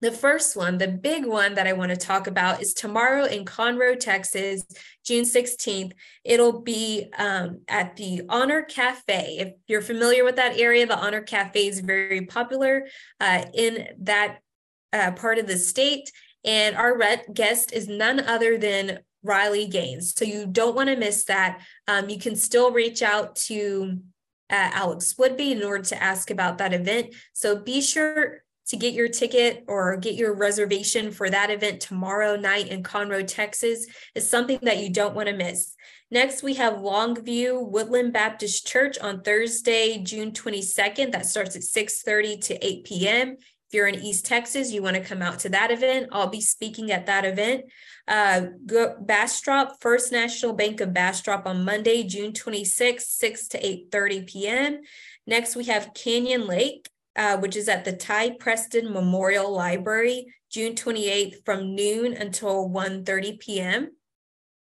The 0.00 0.10
first 0.10 0.56
one, 0.56 0.78
the 0.78 0.88
big 0.88 1.26
one 1.26 1.54
that 1.54 1.66
I 1.66 1.74
want 1.74 1.90
to 1.90 1.96
talk 1.96 2.26
about 2.26 2.62
is 2.62 2.72
tomorrow 2.72 3.24
in 3.24 3.44
Conroe, 3.44 3.98
Texas, 3.98 4.64
June 5.04 5.24
16th. 5.24 5.92
It'll 6.24 6.62
be 6.62 7.10
um, 7.18 7.60
at 7.68 7.96
the 7.96 8.22
Honor 8.30 8.62
Cafe. 8.62 9.36
If 9.38 9.52
you're 9.66 9.82
familiar 9.82 10.24
with 10.24 10.36
that 10.36 10.58
area, 10.58 10.86
the 10.86 10.98
Honor 10.98 11.20
Cafe 11.20 11.66
is 11.66 11.80
very 11.80 12.22
popular 12.22 12.86
uh, 13.20 13.44
in 13.52 13.88
that 14.00 14.38
uh, 14.94 15.12
part 15.12 15.38
of 15.38 15.46
the 15.46 15.58
state. 15.58 16.10
And 16.44 16.76
our 16.76 16.98
guest 17.34 17.72
is 17.72 17.86
none 17.86 18.20
other 18.20 18.56
than 18.56 19.00
Riley 19.22 19.66
Gaines. 19.66 20.14
So 20.16 20.24
you 20.24 20.46
don't 20.46 20.74
want 20.74 20.88
to 20.88 20.96
miss 20.96 21.24
that. 21.24 21.60
Um, 21.86 22.08
you 22.08 22.18
can 22.18 22.36
still 22.36 22.72
reach 22.72 23.02
out 23.02 23.36
to 23.36 23.98
uh, 24.48 24.70
Alex 24.72 25.14
Woodby 25.18 25.50
in 25.50 25.62
order 25.62 25.84
to 25.84 26.02
ask 26.02 26.30
about 26.30 26.56
that 26.58 26.72
event. 26.72 27.14
So 27.34 27.56
be 27.56 27.82
sure 27.82 28.42
to 28.68 28.76
get 28.76 28.94
your 28.94 29.08
ticket 29.08 29.64
or 29.66 29.96
get 29.96 30.14
your 30.14 30.34
reservation 30.34 31.10
for 31.10 31.28
that 31.28 31.50
event 31.50 31.80
tomorrow 31.80 32.36
night 32.36 32.68
in 32.68 32.82
Conroe, 32.82 33.26
Texas 33.26 33.86
is 34.14 34.28
something 34.28 34.58
that 34.62 34.78
you 34.78 34.90
don't 34.90 35.14
want 35.14 35.28
to 35.28 35.36
miss. 35.36 35.74
Next, 36.10 36.42
we 36.42 36.54
have 36.54 36.74
Longview 36.74 37.68
Woodland 37.68 38.12
Baptist 38.12 38.66
Church 38.66 38.98
on 38.98 39.22
Thursday, 39.22 39.98
June 39.98 40.32
22nd. 40.32 41.12
That 41.12 41.26
starts 41.26 41.56
at 41.56 41.62
6:30 41.62 42.40
to 42.46 42.66
8 42.66 42.84
p.m. 42.84 43.36
If 43.70 43.74
you're 43.74 43.86
in 43.86 44.00
East 44.00 44.26
Texas, 44.26 44.72
you 44.72 44.82
want 44.82 44.96
to 44.96 45.04
come 45.04 45.22
out 45.22 45.38
to 45.40 45.48
that 45.50 45.70
event. 45.70 46.08
I'll 46.10 46.26
be 46.26 46.40
speaking 46.40 46.90
at 46.90 47.06
that 47.06 47.24
event. 47.24 47.66
Uh, 48.08 48.46
Bastrop, 49.00 49.80
First 49.80 50.10
National 50.10 50.54
Bank 50.54 50.80
of 50.80 50.92
Bastrop 50.92 51.46
on 51.46 51.64
Monday, 51.64 52.02
June 52.02 52.32
26th, 52.32 53.02
6 53.02 53.48
to 53.48 53.62
8.30 53.62 54.26
p.m. 54.26 54.80
Next, 55.24 55.54
we 55.54 55.66
have 55.66 55.94
Canyon 55.94 56.48
Lake 56.48 56.88
uh, 57.16 57.36
which 57.38 57.56
is 57.56 57.68
at 57.68 57.84
the 57.84 57.92
Tye 57.92 58.30
Preston 58.30 58.92
Memorial 58.92 59.52
Library, 59.52 60.32
June 60.50 60.74
28th 60.74 61.44
from 61.44 61.74
noon 61.74 62.14
until 62.14 62.68
1.30 62.68 63.40
p.m. 63.40 63.90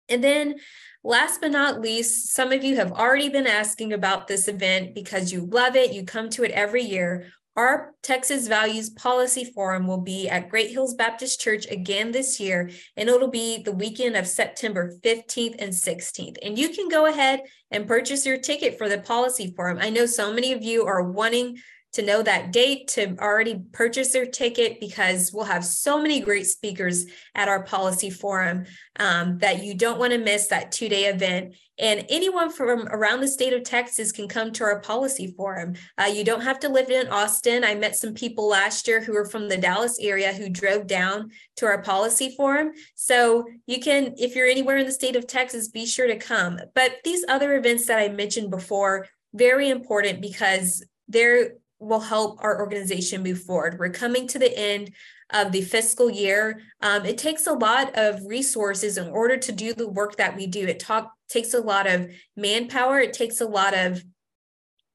And 0.09 0.23
then 0.23 0.57
last 1.03 1.41
but 1.41 1.51
not 1.51 1.81
least, 1.81 2.35
some 2.35 2.53
of 2.53 2.63
you 2.63 2.77
have 2.77 2.93
already 2.93 3.29
been 3.29 3.47
asking 3.47 3.93
about 3.93 4.27
this 4.27 4.49
event 4.49 4.95
because 4.95 5.33
you 5.33 5.47
love 5.47 5.77
it. 5.77 5.93
You 5.93 6.05
come 6.05 6.29
to 6.31 6.45
it 6.45 6.51
every 6.51 6.83
year. 6.83 7.27
Our 7.57 7.95
Texas 8.03 8.49
Values 8.49 8.91
Policy 8.91 9.45
Forum 9.45 9.87
will 9.87 10.01
be 10.01 10.29
at 10.29 10.49
Great 10.49 10.71
Hills 10.71 10.95
Baptist 10.95 11.41
Church 11.41 11.67
again 11.71 12.11
this 12.11 12.41
year, 12.41 12.69
and 12.97 13.09
it'll 13.09 13.31
be 13.31 13.63
the 13.63 13.71
weekend 13.71 14.17
of 14.17 14.27
September 14.27 14.93
15th 15.05 15.55
and 15.61 15.73
16th. 15.73 16.37
And 16.43 16.59
you 16.59 16.71
can 16.71 16.89
go 16.89 17.07
ahead 17.07 17.43
and 17.71 17.87
purchase 17.87 18.27
your 18.27 18.39
ticket 18.39 18.77
for 18.77 18.89
the 18.89 18.99
Policy 18.99 19.55
Forum. 19.55 19.79
I 19.81 19.91
know 19.91 20.05
so 20.05 20.33
many 20.33 20.53
of 20.53 20.65
you 20.65 20.85
are 20.85 21.05
wanting 21.05 21.59
to 21.95 22.03
know 22.03 22.23
that 22.23 22.53
date, 22.53 22.89
to 22.89 23.17
already 23.19 23.61
purchase 23.73 24.13
their 24.13 24.27
ticket, 24.27 24.79
because 24.81 25.33
we'll 25.33 25.45
have 25.45 25.65
so 25.65 26.01
many 26.01 26.21
great 26.21 26.47
speakers 26.47 27.07
at 27.35 27.49
our 27.49 27.65
policy 27.65 28.11
forum 28.11 28.65
um, 29.01 29.39
that 29.39 29.65
you 29.65 29.75
don't 29.75 29.99
want 29.99 30.13
to 30.13 30.19
miss 30.19 30.49
that 30.49 30.71
two 30.71 30.89
day 30.89 31.07
event. 31.07 31.55
And 31.79 32.07
anyone 32.09 32.51
from 32.51 32.87
around 32.89 33.21
the 33.21 33.27
state 33.27 33.53
of 33.53 33.65
Texas 33.65 34.13
can 34.13 34.29
come 34.29 34.53
to 34.53 34.65
our 34.65 34.79
policy 34.81 35.35
forum. 35.37 35.75
Uh, 35.99 36.05
you 36.05 36.23
don't 36.23 36.43
have 36.43 36.61
to 36.61 36.69
live 36.69 36.89
in 36.89 37.09
Austin. 37.09 37.65
I 37.65 37.75
met 37.75 37.97
some 37.97 38.15
people 38.15 38.49
last 38.49 38.87
year 38.87 39.01
who 39.01 39.13
were 39.13 39.25
from 39.25 39.49
the 39.49 39.57
Dallas 39.57 39.99
area 40.01 40.33
who 40.33 40.49
drove 40.49 40.87
down 40.87 41.31
to 41.57 41.67
our 41.67 41.83
policy 41.83 42.33
forum. 42.37 42.71
So 42.95 43.47
you 43.67 43.81
can, 43.81 44.15
if 44.19 44.37
you're 44.37 44.47
anywhere 44.47 44.77
in 44.79 44.87
the 44.87 44.93
state 44.93 45.17
of 45.17 45.27
Texas, 45.27 45.67
be 45.67 45.85
sure 45.85 46.07
to 46.07 46.17
come. 46.17 46.61
But 46.77 46.99
these 47.03 47.25
other 47.29 47.57
events 47.57 47.87
that 47.87 47.99
I 47.99 48.09
mentioned 48.09 48.51
before, 48.51 49.09
very 49.33 49.69
important 49.69 50.21
because 50.21 50.85
they're 51.09 51.55
will 51.85 52.01
help 52.01 52.39
our 52.43 52.61
organization 52.61 53.23
move 53.23 53.43
forward. 53.43 53.79
We're 53.79 53.91
coming 53.91 54.27
to 54.29 54.39
the 54.39 54.57
end 54.57 54.93
of 55.31 55.53
the 55.53 55.63
fiscal 55.63 56.11
year. 56.11 56.61
Um, 56.81 57.05
it 57.05 57.19
takes 57.19 57.47
a 57.47 57.53
lot 57.53 57.97
of 57.97 58.25
resources 58.27 58.99
in 58.99 59.09
order 59.09 59.37
to 59.37 59.53
do 59.53 59.73
the 59.73 59.89
work 59.89 60.17
that 60.17 60.37
we 60.37 60.47
do. 60.47 60.67
It 60.67 60.81
talk, 60.81 61.13
takes 61.29 61.55
a 61.55 61.61
lot 61.61 61.87
of 61.87 62.09
manpower. 62.37 63.01
It 63.01 63.13
takes 63.13 63.41
a 63.41 63.47
lot 63.47 63.75
of 63.75 64.03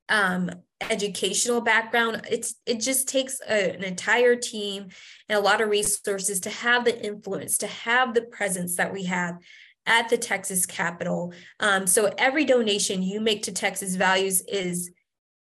um, 0.08 0.49
educational 0.82 1.62
background. 1.62 2.21
It's 2.30 2.56
it 2.65 2.80
just 2.80 3.10
takes 3.10 3.41
a, 3.47 3.75
an 3.75 3.84
entire 3.84 4.36
team 4.36 4.88
and 5.28 5.38
a 5.38 5.41
lot 5.41 5.62
of 5.62 5.69
resources 5.69 6.39
to 6.41 6.49
have 6.49 6.86
the 6.86 7.06
influence, 7.06 7.58
to 7.60 7.67
have 7.67 8.13
the 8.13 8.23
presence 8.23 8.75
that 8.75 8.93
we 8.93 9.04
have 9.06 9.38
at 9.86 10.10
the 10.10 10.17
Texas 10.17 10.65
Capitol. 10.65 11.34
Um, 11.60 11.88
so 11.88 12.13
every 12.17 12.45
donation 12.45 13.02
you 13.02 13.19
make 13.19 13.43
to 13.43 13.52
Texas 13.52 13.95
Values 13.95 14.41
is 14.47 14.91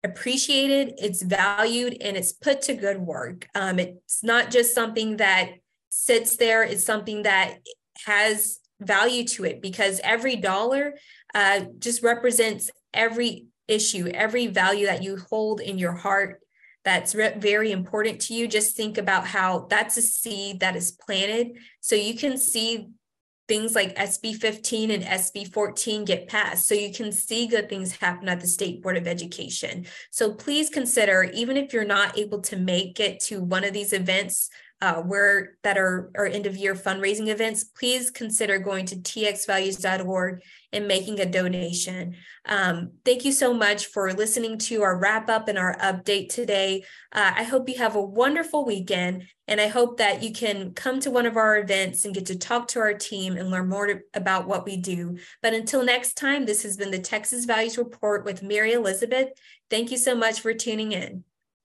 appreciated, 0.05 0.95
it's 0.99 1.23
valued, 1.23 1.97
and 2.01 2.17
it's 2.17 2.33
put 2.33 2.63
to 2.63 2.75
good 2.75 2.99
work. 2.99 3.49
Um, 3.55 3.79
it's 3.79 4.23
not 4.23 4.51
just 4.51 4.75
something 4.75 5.17
that 5.17 5.51
sits 5.89 6.37
there, 6.37 6.63
it's 6.63 6.85
something 6.85 7.23
that 7.23 7.59
has 8.05 8.59
value 8.81 9.25
to 9.25 9.45
it 9.45 9.63
because 9.63 10.01
every 10.05 10.37
dollar 10.37 10.95
uh, 11.35 11.61
just 11.79 12.03
represents 12.03 12.71
every 12.93 13.47
issue, 13.67 14.09
every 14.09 14.47
value 14.47 14.87
that 14.87 15.03
you 15.03 15.17
hold 15.17 15.61
in 15.61 15.79
your 15.79 15.93
heart 15.93 16.41
that's 16.85 17.15
re- 17.15 17.35
very 17.37 17.73
important 17.73 18.21
to 18.21 18.35
you. 18.35 18.47
Just 18.47 18.77
think 18.77 18.99
about 18.99 19.27
how 19.27 19.67
that's 19.71 19.97
a 19.97 20.03
seed 20.03 20.61
that 20.61 20.77
is 20.77 20.93
planted. 20.93 21.57
So 21.81 21.97
you 21.97 22.15
can 22.15 22.37
see 22.37 22.89
things 23.47 23.75
like 23.75 23.97
SB 23.97 24.37
15 24.37 24.91
and 24.91 25.05
SB 25.05 25.53
14 25.53 26.05
get 26.05 26.29
passed. 26.29 26.67
So 26.67 26.75
you 26.75 26.93
can 26.93 27.13
see 27.13 27.47
good 27.47 27.69
things 27.69 27.93
happen 27.93 28.29
at 28.29 28.41
the 28.41 28.47
State 28.47 28.83
Board 28.83 28.97
of 28.97 29.07
Education. 29.07 29.87
So 30.11 30.33
please 30.33 30.71
consider, 30.71 31.25
even 31.35 31.57
if 31.57 31.73
you're 31.73 31.85
not 31.85 32.19
able 32.19 32.41
to 32.43 32.57
make 32.57 33.01
it 33.01 33.21
to 33.25 33.43
one 33.43 33.65
of 33.65 33.73
these 33.73 33.93
events, 33.93 34.51
uh, 34.81 35.01
where 35.01 35.57
that 35.63 35.79
are 35.79 36.11
our 36.17 36.27
end 36.27 36.47
of 36.47 36.57
year 36.57 36.75
fundraising 36.75 37.29
events, 37.29 37.65
please 37.65 38.11
consider 38.11 38.59
going 38.59 38.85
to 38.87 38.97
txvalues.org 38.97 40.43
and 40.73 40.89
making 40.89 41.21
a 41.21 41.27
donation. 41.27 42.17
Um, 42.45 42.93
thank 43.05 43.25
you 43.25 43.33
so 43.33 43.55
much 43.55 43.87
for 43.87 44.13
listening 44.13 44.59
to 44.59 44.83
our 44.83 44.99
wrap 44.99 45.31
up 45.31 45.49
and 45.49 45.57
our 45.57 45.77
update 45.79 46.29
today. 46.29 46.85
Uh, 47.13 47.33
I 47.37 47.45
hope 47.45 47.69
you 47.69 47.79
have 47.79 47.97
a 47.97 48.03
wonderful 48.03 48.67
weekend, 48.67 49.25
and 49.49 49.61
I 49.61 49.69
hope 49.69 49.99
that 49.99 50.23
you 50.23 50.33
can 50.33 50.75
come 50.75 51.01
to 51.01 51.11
one 51.11 51.27
of 51.27 51.37
our 51.37 51.57
events 51.57 52.05
and 52.05 52.15
get 52.15 52.27
to 52.27 52.39
talk 52.39 52.69
to 52.69 52.81
our 52.81 52.95
team 52.95 53.37
and 53.37 53.51
learn 53.51 53.69
more 53.69 53.87
to, 53.87 54.01
about 54.13 54.47
what 54.47 54.67
we 54.67 54.77
do. 54.77 55.17
But 55.41 55.55
until 55.55 55.85
next 55.85 56.15
time, 56.15 56.45
this 56.45 56.63
has 56.65 56.77
been 56.77 56.91
the 56.91 56.99
Texas 56.99 57.45
Values 57.45 57.79
Report 57.79 58.25
with 58.25 58.43
Mary 58.43 58.73
Elizabeth. 58.73 59.29
Thank 59.71 59.91
you 59.91 59.97
so 59.97 60.15
much 60.15 60.41
for 60.41 60.53
tuning 60.53 60.93
in. 60.93 61.25